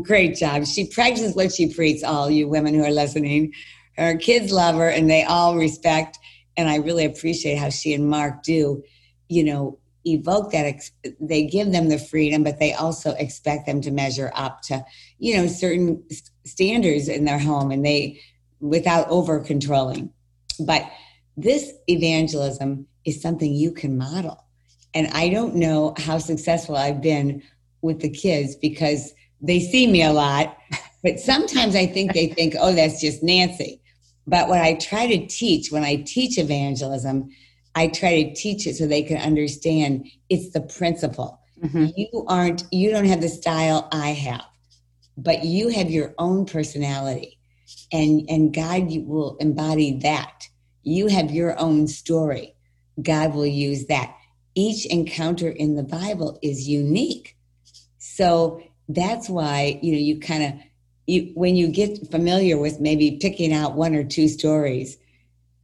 [0.03, 0.67] great job.
[0.67, 3.55] She practices what she preaches all you women who are listening.
[3.97, 6.19] Her kids love her and they all respect
[6.59, 8.83] and i really appreciate how she and mark do
[9.31, 13.81] you know, evoke that ex- they give them the freedom but they also expect them
[13.83, 14.83] to measure up to
[15.19, 16.03] you know certain
[16.47, 18.19] standards in their home and they
[18.61, 20.11] without over controlling
[20.61, 20.91] but
[21.37, 24.45] this evangelism is something you can model
[24.95, 27.43] and i don't know how successful i've been
[27.83, 30.57] with the kids because they see me a lot
[31.03, 33.81] but sometimes i think they think oh that's just nancy
[34.27, 37.31] but what i try to teach when i teach evangelism
[37.79, 41.41] I try to teach it so they can understand it's the principle.
[41.63, 41.87] Mm-hmm.
[41.97, 44.45] You aren't, you don't have the style I have,
[45.17, 47.38] but you have your own personality,
[47.93, 50.49] and and God will embody that.
[50.83, 52.55] You have your own story.
[53.01, 54.15] God will use that.
[54.55, 57.37] Each encounter in the Bible is unique,
[57.99, 60.53] so that's why you know you kind of
[61.07, 64.99] you when you get familiar with maybe picking out one or two stories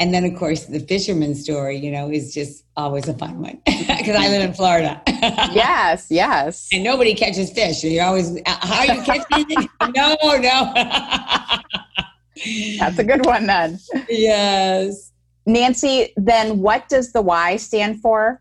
[0.00, 3.60] and then, of course, the fisherman story, you know, is just always a fun one
[3.66, 5.00] because I live in Florida.
[5.06, 6.68] yes, yes.
[6.72, 7.84] And nobody catches fish.
[7.84, 10.72] And you're always, how are you catching no, no.
[12.78, 13.78] That's a good one then.
[14.08, 15.12] Yes.
[15.46, 18.40] Nancy, then what does the Y stand for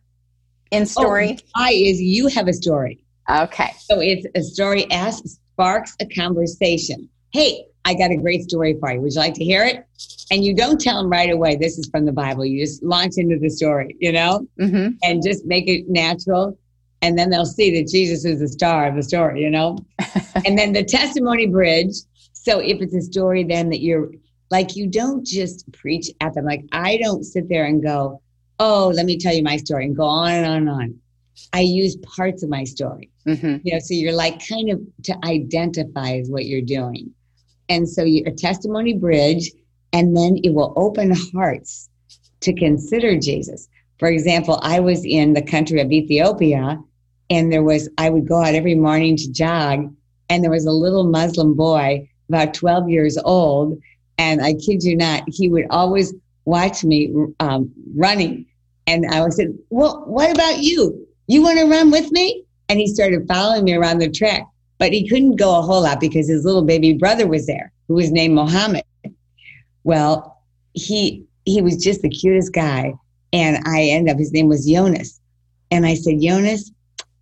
[0.72, 1.38] in story?
[1.56, 3.04] Oh, y is you have a story.
[3.30, 3.72] Okay.
[3.80, 7.10] So it's a story as sparks a conversation.
[7.32, 9.02] Hey, I got a great story for you.
[9.02, 9.86] Would you like to hear it?
[10.32, 12.46] And you don't tell them right away, this is from the Bible.
[12.46, 14.96] You just launch into the story, you know, mm-hmm.
[15.04, 16.58] and just make it natural.
[17.02, 19.78] And then they'll see that Jesus is the star of the story, you know?
[20.46, 21.96] and then the testimony bridge.
[22.44, 24.12] So if it's a story, then that you're
[24.52, 26.46] like, you don't just preach at them.
[26.46, 28.22] Like, I don't sit there and go,
[28.60, 31.00] oh, let me tell you my story and go on and on and on.
[31.54, 33.10] I use parts of my story.
[33.26, 33.66] Mm-hmm.
[33.66, 37.12] You know, so you're like kind of to identify what you're doing.
[37.70, 39.50] And so you, a testimony bridge,
[39.94, 41.90] and then it will open hearts
[42.42, 43.70] to consider Jesus.
[44.00, 46.78] For example, I was in the country of Ethiopia,
[47.30, 49.96] and there was, I would go out every morning to jog,
[50.30, 53.80] and there was a little Muslim boy, about 12 years old,
[54.18, 56.14] and I kid you not, he would always
[56.46, 58.46] watch me um, running.
[58.86, 61.08] And I would say, Well, what about you?
[61.28, 62.44] You want to run with me?
[62.70, 64.46] And he started following me around the track
[64.84, 67.94] but he couldn't go a whole lot because his little baby brother was there who
[67.94, 68.84] was named Mohammed.
[69.86, 70.42] Well,
[70.74, 72.94] he he was just the cutest guy.
[73.32, 75.22] And I ended up, his name was Jonas.
[75.72, 76.70] And I said, Jonas,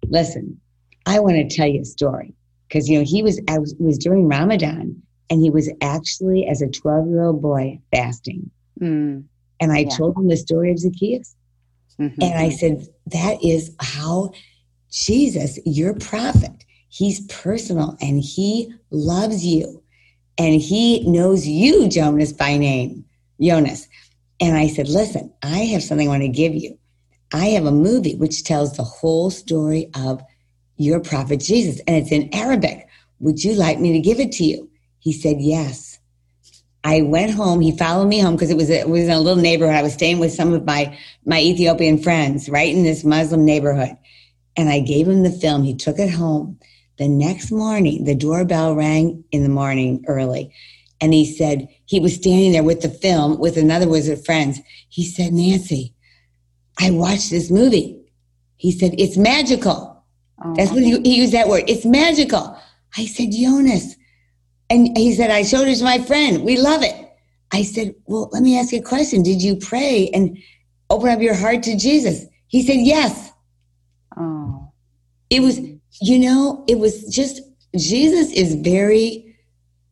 [0.07, 0.59] listen,
[1.05, 2.33] I want to tell you a story.
[2.71, 6.61] Because, you know, he was, I was, was during Ramadan and he was actually, as
[6.61, 8.49] a 12 year old boy, fasting.
[8.79, 9.25] Mm.
[9.59, 9.89] And I yeah.
[9.89, 11.35] told him the story of Zacchaeus.
[11.99, 12.21] Mm-hmm.
[12.21, 14.31] And I said, that is how
[14.89, 19.81] Jesus, your prophet, He's personal and he loves you.
[20.37, 23.05] And he knows you, Jonas, by name,
[23.41, 23.87] Jonas.
[24.41, 26.77] And I said, Listen, I have something I want to give you.
[27.33, 30.21] I have a movie which tells the whole story of
[30.81, 32.87] your prophet Jesus, and it's in Arabic.
[33.19, 34.69] Would you like me to give it to you?
[34.99, 35.99] He said, Yes.
[36.83, 37.61] I went home.
[37.61, 39.75] He followed me home because it was it was in a little neighborhood.
[39.75, 43.95] I was staying with some of my my Ethiopian friends, right in this Muslim neighborhood.
[44.57, 45.63] And I gave him the film.
[45.63, 46.59] He took it home.
[46.97, 50.53] the next morning, the doorbell rang in the morning early.
[50.99, 54.59] And he said, he was standing there with the film with another wizard friends.
[54.89, 55.95] He said, Nancy,
[56.79, 57.99] I watched this movie.
[58.57, 59.90] He said, it's magical.
[60.43, 60.53] Oh.
[60.55, 61.63] That's what he, he used that word.
[61.67, 62.57] It's magical.
[62.97, 63.95] I said, Jonas.
[64.69, 66.43] And he said, I showed it to my friend.
[66.43, 66.95] We love it.
[67.51, 69.21] I said, well, let me ask you a question.
[69.23, 70.37] Did you pray and
[70.89, 72.25] open up your heart to Jesus?
[72.47, 73.31] He said, yes.
[74.17, 74.71] Oh.
[75.29, 75.59] It was,
[76.01, 77.41] you know, it was just,
[77.77, 79.35] Jesus is very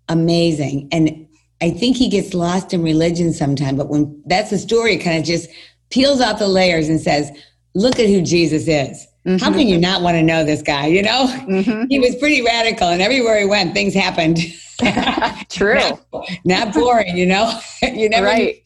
[0.07, 0.87] amazing.
[0.91, 1.27] And
[1.61, 5.19] I think he gets lost in religion sometime, but when that's the story, it kind
[5.19, 5.49] of just
[5.89, 7.31] peels off the layers and says,
[7.75, 9.05] look at who Jesus is.
[9.25, 9.43] Mm-hmm.
[9.43, 10.87] How can you not want to know this guy?
[10.87, 11.85] You know, mm-hmm.
[11.89, 14.39] he was pretty radical, and everywhere he went, things happened.
[15.49, 15.75] True.
[15.75, 17.59] not, not, boring, you know.
[17.81, 18.27] you never.
[18.27, 18.63] Right.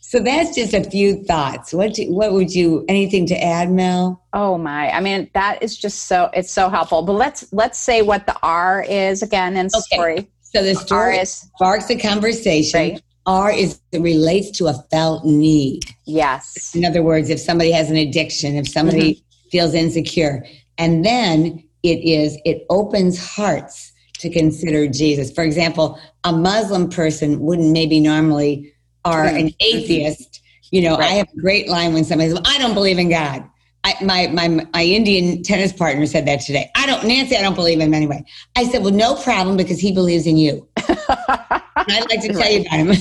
[0.00, 1.72] So that's just a few thoughts.
[1.72, 4.24] What do, what would you anything to add, Mel?
[4.32, 4.90] Oh my!
[4.90, 7.02] I mean, that is just so it's so helpful.
[7.02, 9.80] But let's let's say what the R is again in okay.
[9.80, 10.28] story.
[10.42, 12.80] So the story R is, sparks a conversation.
[12.80, 13.02] Right.
[13.26, 15.84] R is it relates to a felt need.
[16.06, 16.74] Yes.
[16.74, 19.29] In other words, if somebody has an addiction, if somebody mm-hmm.
[19.50, 20.44] Feels insecure,
[20.78, 25.30] and then it is it opens hearts to consider Jesus.
[25.32, 28.72] For example, a Muslim person wouldn't maybe normally
[29.04, 29.76] are an mm-hmm.
[29.76, 30.42] atheist.
[30.70, 31.10] You know, right.
[31.10, 33.44] I have a great line when somebody says, "I don't believe in God."
[33.82, 36.70] I, my, my, my Indian tennis partner said that today.
[36.74, 38.22] I don't, Nancy, I don't believe in him anyway.
[38.54, 40.68] I said, well, no problem because he believes in you.
[40.76, 42.92] I'd like to tell you about him.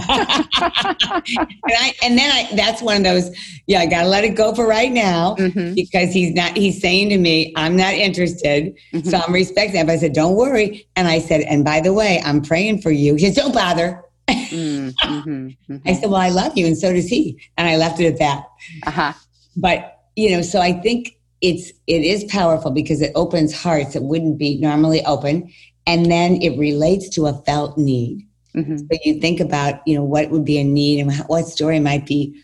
[0.00, 3.30] And, I, and then I, that's one of those,
[3.66, 5.74] yeah, I got to let it go for right now mm-hmm.
[5.74, 8.76] because he's not, he's saying to me, I'm not interested.
[8.92, 9.08] Mm-hmm.
[9.08, 9.86] So I'm respecting him.
[9.86, 10.86] But I said, don't worry.
[10.96, 13.14] And I said, and by the way, I'm praying for you.
[13.14, 14.02] He said, don't bother.
[14.28, 15.78] Mm-hmm.
[15.86, 16.66] I said, well, I love you.
[16.66, 17.40] And so does he.
[17.56, 18.44] And I left it at that.
[18.86, 19.12] Uh-huh.
[19.56, 24.02] But you know, so I think it's it is powerful because it opens hearts that
[24.02, 25.52] wouldn't be normally open,
[25.86, 28.26] and then it relates to a felt need.
[28.58, 28.76] Mm-hmm.
[28.76, 32.06] So you think about you know what would be a need and what story might
[32.06, 32.42] be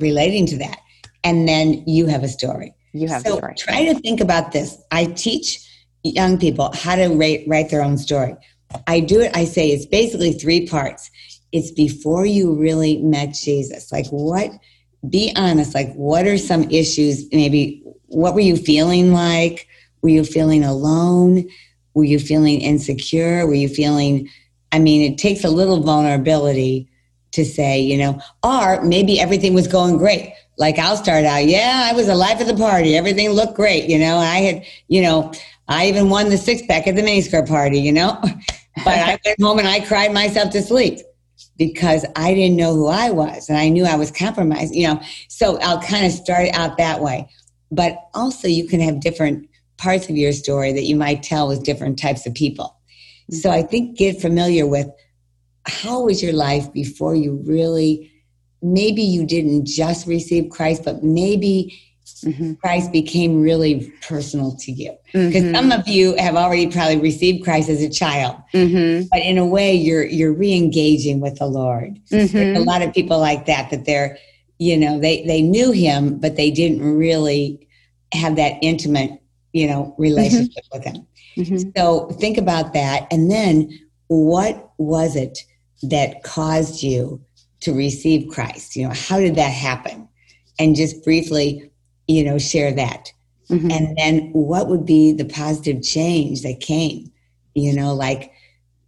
[0.00, 0.78] relating to that,
[1.24, 2.74] and then you have a story.
[2.92, 3.54] You have so a story.
[3.56, 4.78] Try to think about this.
[4.90, 5.62] I teach
[6.02, 8.36] young people how to write, write their own story.
[8.86, 9.36] I do it.
[9.36, 11.10] I say it's basically three parts.
[11.52, 13.92] It's before you really met Jesus.
[13.92, 14.50] Like what
[15.08, 19.68] be honest like what are some issues maybe what were you feeling like
[20.02, 21.48] were you feeling alone
[21.94, 24.28] were you feeling insecure were you feeling
[24.72, 26.88] i mean it takes a little vulnerability
[27.32, 31.88] to say you know or maybe everything was going great like i'll start out yeah
[31.90, 35.02] i was the life of the party everything looked great you know i had you
[35.02, 35.32] know
[35.68, 38.18] i even won the six pack at the miniskirt party you know
[38.84, 41.00] but i went home and i cried myself to sleep
[41.58, 45.00] because I didn't know who I was and I knew I was compromised, you know.
[45.28, 47.28] So I'll kind of start out that way.
[47.70, 51.64] But also, you can have different parts of your story that you might tell with
[51.64, 52.75] different types of people.
[53.30, 54.88] So I think get familiar with
[55.66, 58.12] how was your life before you really,
[58.62, 61.76] maybe you didn't just receive Christ, but maybe
[62.24, 62.54] mm-hmm.
[62.54, 64.96] Christ became really personal to you.
[65.12, 65.54] Because mm-hmm.
[65.54, 69.06] some of you have already probably received Christ as a child, mm-hmm.
[69.10, 71.98] but in a way, you're you're re-engaging with the Lord.
[72.10, 72.56] Mm-hmm.
[72.56, 74.18] a lot of people like that that they're,
[74.58, 77.66] you know, they they knew Him, but they didn't really
[78.12, 79.20] have that intimate,
[79.56, 81.06] you know, relationship with Him.
[81.36, 81.70] Mm-hmm.
[81.76, 83.70] So think about that, and then
[84.08, 85.38] what was it
[85.82, 87.20] that caused you
[87.60, 88.76] to receive Christ?
[88.76, 90.08] You know, how did that happen?
[90.58, 91.70] And just briefly,
[92.06, 93.12] you know, share that.
[93.50, 93.70] Mm-hmm.
[93.70, 97.10] And then what would be the positive change that came?
[97.54, 98.32] You know, like,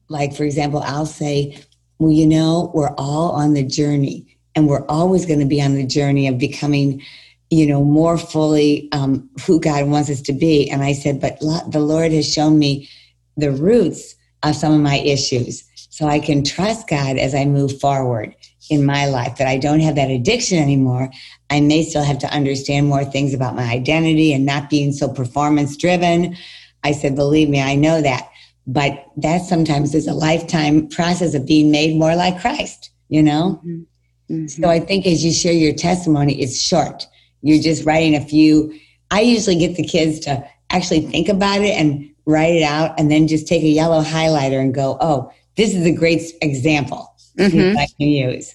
[0.09, 1.59] like for example, I'll say,
[1.99, 5.75] well, you know, we're all on the journey and we're always going to be on
[5.75, 7.03] the journey of becoming,
[7.51, 10.69] you know, more fully um, who God wants us to be.
[10.71, 12.89] And I said, but the Lord has shown me
[13.37, 17.81] the roots of some of my issues so I can trust God as I move
[17.81, 18.35] forward
[18.71, 21.11] in my life, that I don't have that addiction anymore.
[21.49, 25.09] I may still have to understand more things about my identity and not being so
[25.09, 26.37] performance driven.
[26.85, 28.29] I said, believe me, I know that.
[28.67, 33.61] But that sometimes is a lifetime process of being made more like Christ, you know?
[33.65, 34.35] Mm-hmm.
[34.35, 34.63] Mm-hmm.
[34.63, 37.07] So I think as you share your testimony, it's short.
[37.43, 38.79] You're just writing a few.
[39.11, 43.11] I usually get the kids to actually think about it and write it out and
[43.11, 47.77] then just take a yellow highlighter and go, oh, this is a great example mm-hmm.
[47.77, 48.55] I can use.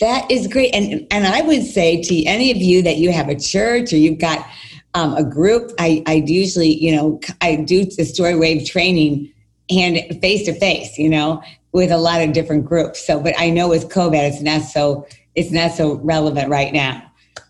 [0.00, 0.74] That is great.
[0.74, 3.96] And and I would say to any of you that you have a church or
[3.96, 4.46] you've got
[4.94, 9.32] um, a group, I, I usually, you know, I do the story wave training
[9.70, 13.06] hand face to face, you know, with a lot of different groups.
[13.06, 17.02] So, but I know with COVID, it's not so it's not so relevant right now.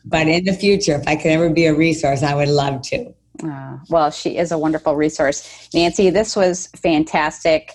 [0.04, 3.14] But in the future, if I could ever be a resource, I would love to.
[3.42, 5.68] Uh, well, she is a wonderful resource.
[5.72, 7.72] Nancy, this was fantastic.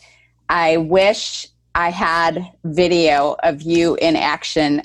[0.49, 4.82] I wish I had video of you in action.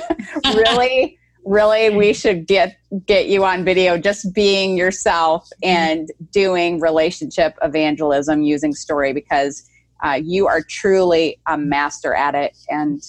[0.54, 2.76] really, really, we should get
[3.06, 9.68] get you on video, just being yourself and doing relationship evangelism using story because
[10.04, 13.02] uh, you are truly a master at it, and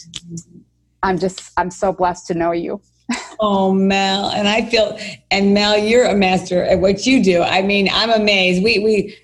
[1.03, 2.81] I'm just I'm so blessed to know you.
[3.39, 4.97] oh, Mel, and I feel
[5.31, 7.41] and Mel, you're a master at what you do.
[7.41, 8.63] I mean, I'm amazed.
[8.63, 9.17] We we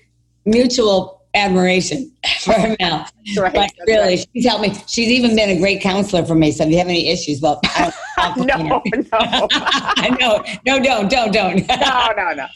[0.44, 3.06] mutual admiration for Mel.
[3.38, 4.26] right, but really, right.
[4.34, 4.74] she's helped me.
[4.86, 6.50] She's even been a great counselor for me.
[6.52, 7.60] So if you have any issues, well,
[8.36, 8.82] no, no,
[9.12, 11.68] I know, no, don't, don't, don't.
[11.68, 12.46] no, no, no.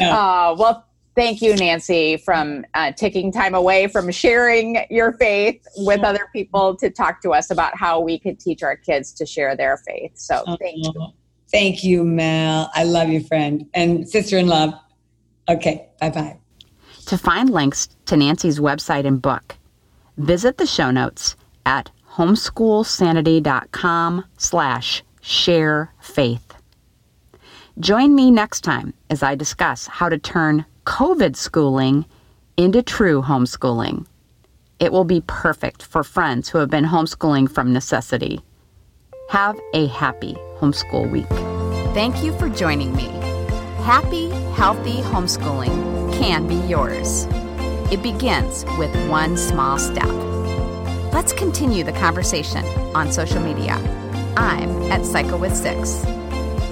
[0.00, 0.10] no.
[0.10, 6.00] Uh, well, thank you, Nancy, from uh, taking time away from sharing your faith with
[6.00, 9.56] other people to talk to us about how we could teach our kids to share
[9.56, 10.12] their faith.
[10.14, 11.12] So thank you.
[11.50, 12.70] Thank you, Mel.
[12.74, 14.74] I love you, friend and sister in love.
[15.48, 16.38] Okay, bye bye.
[17.08, 19.56] To find links to Nancy's website and book,
[20.18, 26.52] visit the show notes at homeschoolsanity.com slash share faith.
[27.80, 32.04] Join me next time as I discuss how to turn COVID schooling
[32.58, 34.04] into true homeschooling.
[34.78, 38.42] It will be perfect for friends who have been homeschooling from necessity.
[39.30, 41.26] Have a happy homeschool week.
[41.94, 43.08] Thank you for joining me.
[43.78, 45.87] Happy, healthy homeschooling
[46.18, 47.26] can be yours.
[47.92, 50.08] It begins with one small step.
[51.12, 52.64] Let's continue the conversation
[52.94, 53.74] on social media.
[54.36, 56.02] I'm at Psycho with Six.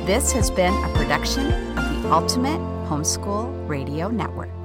[0.05, 1.47] This has been a production
[1.79, 4.56] of the Ultimate Homeschool Radio Network.